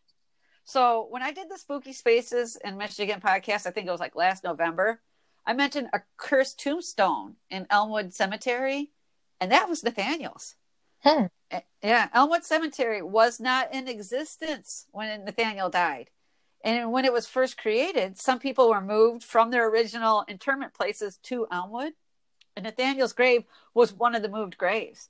So 0.64 1.08
when 1.10 1.24
I 1.24 1.32
did 1.32 1.50
the 1.50 1.58
Spooky 1.58 1.94
Spaces 1.94 2.58
in 2.64 2.78
Michigan 2.78 3.22
podcast, 3.22 3.66
I 3.66 3.72
think 3.72 3.88
it 3.88 3.92
was 3.92 4.00
like 4.00 4.16
last 4.16 4.44
November, 4.44 5.02
I 5.50 5.54
mentioned 5.54 5.90
a 5.94 6.02
cursed 6.16 6.60
tombstone 6.60 7.38
in 7.50 7.66
Elmwood 7.72 8.14
Cemetery, 8.14 8.92
and 9.42 9.52
that 9.52 9.68
was 9.68 9.84
Nathaniel's. 9.84 10.54
Hmm. 11.00 11.26
Yeah, 11.82 12.08
Elmwood 12.14 12.44
Cemetery 12.44 13.02
was 13.02 13.40
not 13.40 13.74
in 13.74 13.88
existence 13.88 14.86
when 14.92 15.26
Nathaniel 15.26 15.72
died. 15.72 16.12
And 16.64 16.92
when 16.92 17.04
it 17.04 17.12
was 17.12 17.26
first 17.26 17.58
created, 17.58 18.20
some 18.20 18.38
people 18.38 18.70
were 18.70 18.80
moved 18.80 19.24
from 19.24 19.50
their 19.50 19.68
original 19.68 20.24
interment 20.28 20.76
places 20.76 21.18
to 21.24 21.48
Elmwood. 21.52 21.94
And 22.56 22.66
Nathaniel's 22.66 23.14
grave 23.14 23.46
was 23.74 23.92
one 23.92 24.14
of 24.14 24.22
the 24.22 24.30
moved 24.30 24.56
graves. 24.56 25.10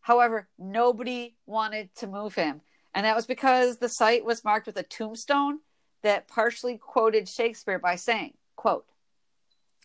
However, 0.00 0.48
nobody 0.58 1.36
wanted 1.46 1.94
to 1.98 2.08
move 2.08 2.34
him. 2.34 2.62
And 2.96 3.06
that 3.06 3.14
was 3.14 3.26
because 3.26 3.76
the 3.76 3.88
site 3.88 4.24
was 4.24 4.42
marked 4.42 4.66
with 4.66 4.76
a 4.76 4.82
tombstone 4.82 5.60
that 6.02 6.26
partially 6.26 6.78
quoted 6.78 7.28
Shakespeare 7.28 7.78
by 7.78 7.94
saying, 7.94 8.32
quote, 8.56 8.84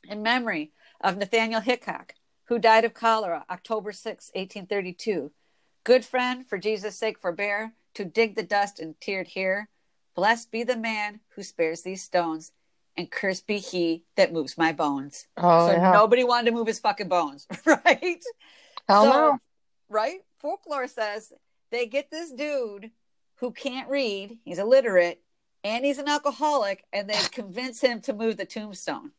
in 0.07 0.21
memory 0.21 0.71
of 1.01 1.17
Nathaniel 1.17 1.61
Hickok, 1.61 2.15
who 2.45 2.59
died 2.59 2.85
of 2.85 2.93
cholera 2.93 3.45
October 3.49 3.91
6, 3.91 4.31
1832. 4.33 5.31
Good 5.83 6.05
friend, 6.05 6.47
for 6.47 6.57
Jesus' 6.57 6.97
sake, 6.97 7.19
forbear 7.19 7.73
to 7.93 8.05
dig 8.05 8.35
the 8.35 8.43
dust 8.43 8.79
and 8.79 8.99
tiered 8.99 9.27
here. 9.27 9.69
Blessed 10.15 10.51
be 10.51 10.63
the 10.63 10.77
man 10.77 11.19
who 11.29 11.43
spares 11.43 11.81
these 11.81 12.03
stones, 12.03 12.51
and 12.95 13.09
cursed 13.09 13.47
be 13.47 13.57
he 13.57 14.03
that 14.15 14.31
moves 14.31 14.57
my 14.57 14.71
bones. 14.71 15.27
Oh, 15.37 15.67
so 15.67 15.73
yeah. 15.73 15.91
nobody 15.91 16.23
wanted 16.23 16.51
to 16.51 16.55
move 16.55 16.67
his 16.67 16.79
fucking 16.79 17.09
bones, 17.09 17.47
right? 17.65 18.23
Hell 18.87 19.03
so, 19.03 19.09
no. 19.09 19.37
Right? 19.89 20.19
Folklore 20.39 20.87
says 20.87 21.33
they 21.71 21.87
get 21.87 22.11
this 22.11 22.31
dude 22.31 22.91
who 23.37 23.51
can't 23.51 23.89
read, 23.89 24.37
he's 24.45 24.59
illiterate, 24.59 25.21
and 25.63 25.83
he's 25.83 25.97
an 25.97 26.07
alcoholic, 26.07 26.83
and 26.93 27.09
they 27.09 27.19
convince 27.31 27.81
him 27.81 28.01
to 28.01 28.13
move 28.13 28.37
the 28.37 28.45
tombstone. 28.45 29.11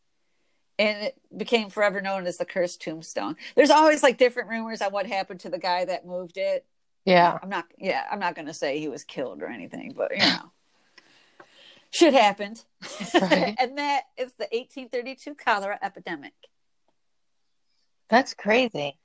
And 0.78 1.04
it 1.04 1.20
became 1.36 1.70
forever 1.70 2.00
known 2.00 2.26
as 2.26 2.36
the 2.36 2.44
cursed 2.44 2.82
tombstone. 2.82 3.36
There's 3.54 3.70
always 3.70 4.02
like 4.02 4.18
different 4.18 4.48
rumors 4.48 4.82
on 4.82 4.92
what 4.92 5.06
happened 5.06 5.40
to 5.40 5.50
the 5.50 5.58
guy 5.58 5.84
that 5.84 6.06
moved 6.06 6.36
it. 6.36 6.66
Yeah. 7.04 7.38
I'm 7.42 7.48
not 7.48 7.66
yeah, 7.78 8.04
I'm 8.10 8.18
not 8.18 8.34
gonna 8.34 8.54
say 8.54 8.78
he 8.78 8.88
was 8.88 9.04
killed 9.04 9.42
or 9.42 9.46
anything, 9.46 9.94
but 9.96 10.10
you 10.12 10.18
know. 10.18 10.50
Shit 11.90 12.14
happened. 12.14 12.64
Right. 13.14 13.54
and 13.60 13.78
that 13.78 14.04
is 14.16 14.32
the 14.32 14.48
1832 14.50 15.36
cholera 15.36 15.78
epidemic. 15.80 16.32
That's 18.08 18.34
crazy. 18.34 18.98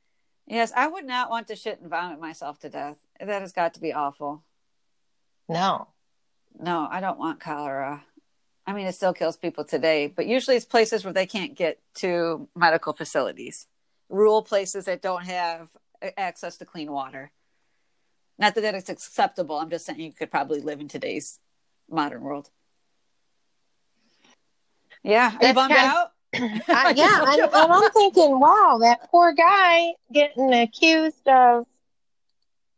Yes, 0.48 0.74
I 0.76 0.88
would 0.88 1.06
not 1.06 1.30
want 1.30 1.48
to 1.48 1.56
shit 1.56 1.80
and 1.80 1.90
vomit 1.90 2.20
myself 2.20 2.58
to 2.60 2.70
death. 2.70 2.98
That 3.20 3.42
has 3.42 3.52
got 3.52 3.76
to 3.76 3.80
be 3.80 3.94
awful. 3.94 4.44
No. 5.48 5.90
No, 6.60 6.88
I 6.90 7.00
don't 7.00 7.20
want 7.20 7.40
cholera. 7.40 8.04
I 8.70 8.74
mean, 8.74 8.86
it 8.86 8.94
still 8.94 9.16
kills 9.16 9.36
people 9.36 9.64
today, 9.64 10.14
but 10.16 10.28
usually 10.28 10.56
it's 10.56 10.64
places 10.64 11.04
where 11.04 11.12
they 11.12 11.26
can't 11.26 11.56
get 11.56 11.80
to 11.96 12.48
medical 12.56 12.94
facilities, 12.94 13.66
rural 14.10 14.44
places 14.44 14.86
that 14.86 15.02
don't 15.02 15.24
have 15.24 15.70
access 16.16 16.58
to 16.58 16.66
clean 16.66 16.92
water. 16.92 17.32
Not 18.38 18.54
that 18.54 18.76
it's 18.76 18.90
acceptable. 18.90 19.58
I'm 19.58 19.72
just 19.72 19.88
saying 19.88 20.00
you 20.00 20.12
could 20.12 20.30
probably 20.30 20.62
live 20.62 20.82
in 20.82 20.88
today's 20.88 21.40
modern 21.90 22.22
world. 22.22 22.52
Yeah, 25.02 25.36
are 25.42 25.48
you 25.48 25.54
bummed 25.56 25.72
out? 25.72 26.12
Yeah, 26.32 27.24
and, 27.26 27.42
and 27.42 27.52
I'm 27.54 27.90
thinking, 27.90 28.40
wow, 28.40 28.78
that 28.82 29.10
poor 29.10 29.34
guy 29.34 29.94
getting 30.14 30.54
accused 30.54 31.28
of, 31.28 31.66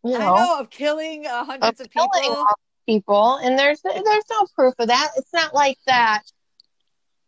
you 0.05 0.15
I 0.15 0.19
know, 0.19 0.35
know 0.35 0.59
of 0.61 0.69
killing 0.69 1.27
uh, 1.27 1.41
of 1.41 1.47
hundreds 1.47 1.81
of 1.81 1.91
killing 1.91 2.09
people. 2.13 2.37
all 2.37 2.55
people, 2.85 3.37
and 3.37 3.57
there's 3.57 3.81
there's 3.81 4.29
no 4.29 4.45
proof 4.55 4.73
of 4.79 4.87
that. 4.87 5.09
It's 5.17 5.33
not 5.33 5.53
like 5.53 5.77
that. 5.87 6.23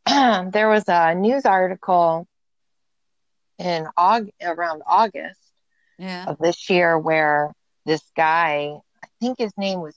there 0.52 0.70
was 0.70 0.86
a 0.88 1.16
news 1.16 1.46
article 1.46 2.28
in 3.60 3.88
Aug 3.98 4.30
around 4.42 4.84
August 4.86 5.40
Yeah. 5.98 6.26
of 6.28 6.38
this 6.40 6.70
year 6.70 6.98
where 6.98 7.54
this 7.86 8.02
guy, 8.16 8.78
I 9.04 9.08
think 9.20 9.38
his 9.38 9.54
name 9.58 9.82
was 9.82 9.96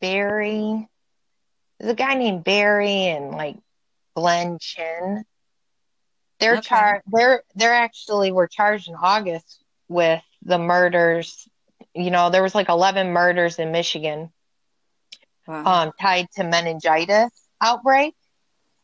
Barry. 0.00 0.88
There's 1.78 1.92
a 1.92 1.96
guy 1.96 2.14
named 2.14 2.44
Barry 2.44 3.06
and 3.06 3.30
like 3.32 3.56
Glenn 4.14 4.58
Chin. 4.60 5.24
They're 6.40 6.58
Okay. 6.58 6.68
char 6.68 7.02
they're 7.06 7.42
they're 7.54 7.74
actually 7.74 8.32
were 8.32 8.46
charged 8.48 8.88
in 8.88 8.94
August 8.94 9.62
with 9.88 10.22
the 10.42 10.58
murders. 10.58 11.47
You 11.98 12.10
know, 12.12 12.30
there 12.30 12.42
was 12.44 12.54
like 12.54 12.68
11 12.68 13.10
murders 13.10 13.58
in 13.58 13.72
Michigan 13.72 14.30
Wow. 15.48 15.64
um, 15.64 15.92
tied 16.00 16.28
to 16.36 16.44
meningitis 16.44 17.30
outbreak. 17.60 18.14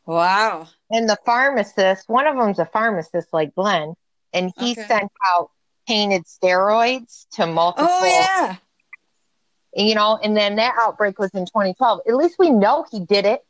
wow. 0.06 0.66
And 0.90 1.08
the 1.08 1.18
pharmacist, 1.24 2.08
one 2.08 2.26
of 2.26 2.36
them's 2.36 2.58
a 2.58 2.66
pharmacist 2.66 3.28
like 3.32 3.54
Glenn, 3.54 3.94
and 4.32 4.52
he 4.58 4.72
Okay. 4.72 4.82
sent 4.86 5.12
out 5.34 5.50
painted 5.86 6.24
steroids 6.24 7.26
to 7.32 7.46
multiple 7.46 7.86
Oh 7.88 8.26
yeah. 8.40 8.56
you 9.74 9.94
know, 9.94 10.18
and 10.22 10.36
then 10.36 10.56
that 10.56 10.74
outbreak 10.80 11.18
was 11.18 11.30
in 11.34 11.46
2012. 11.46 12.00
At 12.08 12.14
least 12.16 12.36
we 12.38 12.50
know 12.50 12.84
he 12.90 13.00
did 13.00 13.26
it. 13.26 13.44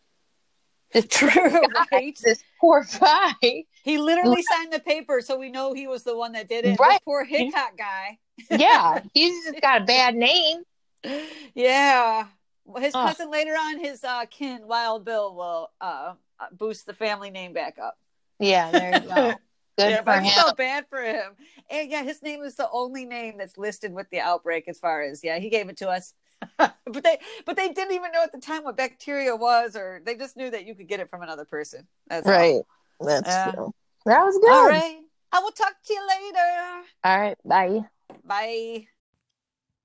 It's 0.93 1.17
true, 1.19 1.31
right? 1.93 2.19
This 2.23 2.43
poor 2.61 2.87
guy. 3.01 3.33
He 3.83 3.99
literally 3.99 4.43
signed 4.43 4.73
the 4.73 4.81
paper, 4.81 5.21
so 5.21 5.39
we 5.39 5.51
know 5.51 5.73
he 5.75 5.87
was 5.87 6.03
the 6.05 6.17
one 6.17 6.33
that 6.33 6.49
did 6.49 6.65
it. 6.65 6.69
This 6.73 6.79
Right. 6.79 7.01
poor 7.05 7.25
Hickok 7.25 7.77
guy. 7.77 8.19
Yeah, 8.51 9.01
he's 9.13 9.45
just 9.45 9.61
got 9.61 9.83
a 9.83 9.85
bad 9.85 10.15
name. 10.15 10.63
Yeah. 11.55 12.27
Well, 12.65 12.83
His 12.83 12.95
Ugh. 12.95 13.09
cousin 13.09 13.31
later 13.31 13.53
on, 13.53 13.79
his 13.79 14.03
uh, 14.05 14.25
kin, 14.27 14.67
Wild 14.67 15.05
Bill, 15.05 15.35
will 15.35 15.71
uh, 15.81 16.15
uh, 16.41 16.47
boost 16.53 16.87
the 16.87 16.95
family 16.95 17.31
name 17.31 17.53
back 17.53 17.79
up. 17.79 17.99
Yeah, 18.39 18.71
there 18.71 18.95
you 18.95 19.09
go. 19.09 19.41
Good 19.79 19.91
yeah, 19.91 20.03
for 20.03 20.13
him. 20.13 20.33
felt 20.33 20.57
bad 20.57 20.87
for 20.89 21.03
him. 21.03 21.33
And 21.69 21.91
yeah, 21.91 22.03
his 22.05 22.23
name 22.23 22.43
is 22.43 22.55
the 22.55 22.71
only 22.71 23.05
name 23.05 23.39
that's 23.39 23.59
listed 23.59 23.93
with 23.93 24.09
the 24.11 24.21
outbreak 24.21 24.69
as 24.69 24.79
far 24.79 25.03
as 25.03 25.25
yeah, 25.25 25.39
he 25.39 25.51
gave 25.51 25.69
it 25.69 25.77
to 25.79 25.89
us. 25.89 26.15
but 26.59 26.75
they 27.03 27.19
but 27.45 27.57
they 27.57 27.69
didn't 27.73 27.93
even 27.93 28.13
know 28.13 28.23
at 28.23 28.33
the 28.33 28.39
time 28.39 28.65
what 28.65 28.77
bacteria 28.77 29.35
was, 29.35 29.75
or 29.77 30.01
they 30.05 30.15
just 30.15 30.37
knew 30.37 30.51
that 30.51 30.65
you 30.67 30.75
could 30.75 30.87
get 30.89 31.01
it 31.01 31.11
from 31.11 31.23
another 31.23 31.45
person. 31.45 31.87
That's 32.09 32.27
all. 32.27 32.33
Right. 32.33 32.63
That's 33.01 33.29
Yeah. 33.29 33.53
true. 33.53 33.75
That 34.07 34.23
was 34.23 34.39
good. 34.39 34.51
All 34.53 34.69
right. 34.69 35.01
I 35.33 35.41
will 35.41 35.51
talk 35.51 35.75
to 35.87 35.93
you 35.93 36.07
later. 36.07 36.83
All 37.03 37.21
right. 37.21 37.37
Bye. 37.45 37.81
Bye. 38.25 38.87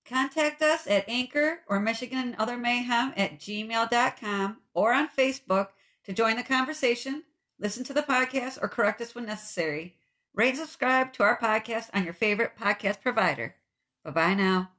contact 0.06 0.62
us 0.62 0.88
at 0.88 1.08
Anchor 1.08 1.60
or 1.68 1.80
Michigan 1.80 2.18
and 2.18 2.36
Other 2.38 2.58
Mayhem 2.58 3.14
at 3.16 3.40
gmail.com 3.40 4.58
or 4.74 4.94
on 4.94 5.08
Facebook 5.08 5.70
to 6.06 6.14
join 6.14 6.36
the 6.36 6.44
conversation, 6.44 7.24
listen 7.60 7.84
to 7.86 7.94
the 7.94 8.02
podcast, 8.02 8.58
or 8.62 8.68
correct 8.68 9.02
us 9.02 9.14
when 9.14 9.26
necessary. 9.26 9.96
Rate 10.34 10.50
and 10.50 10.58
subscribe 10.58 11.14
to 11.14 11.24
our 11.24 11.38
podcast 11.38 11.90
on 11.94 12.04
your 12.04 12.14
favorite 12.14 12.54
podcast 12.60 13.02
provider. 13.02 13.56
Bye 14.04 14.12
bye 14.12 14.34
now. 14.34 14.72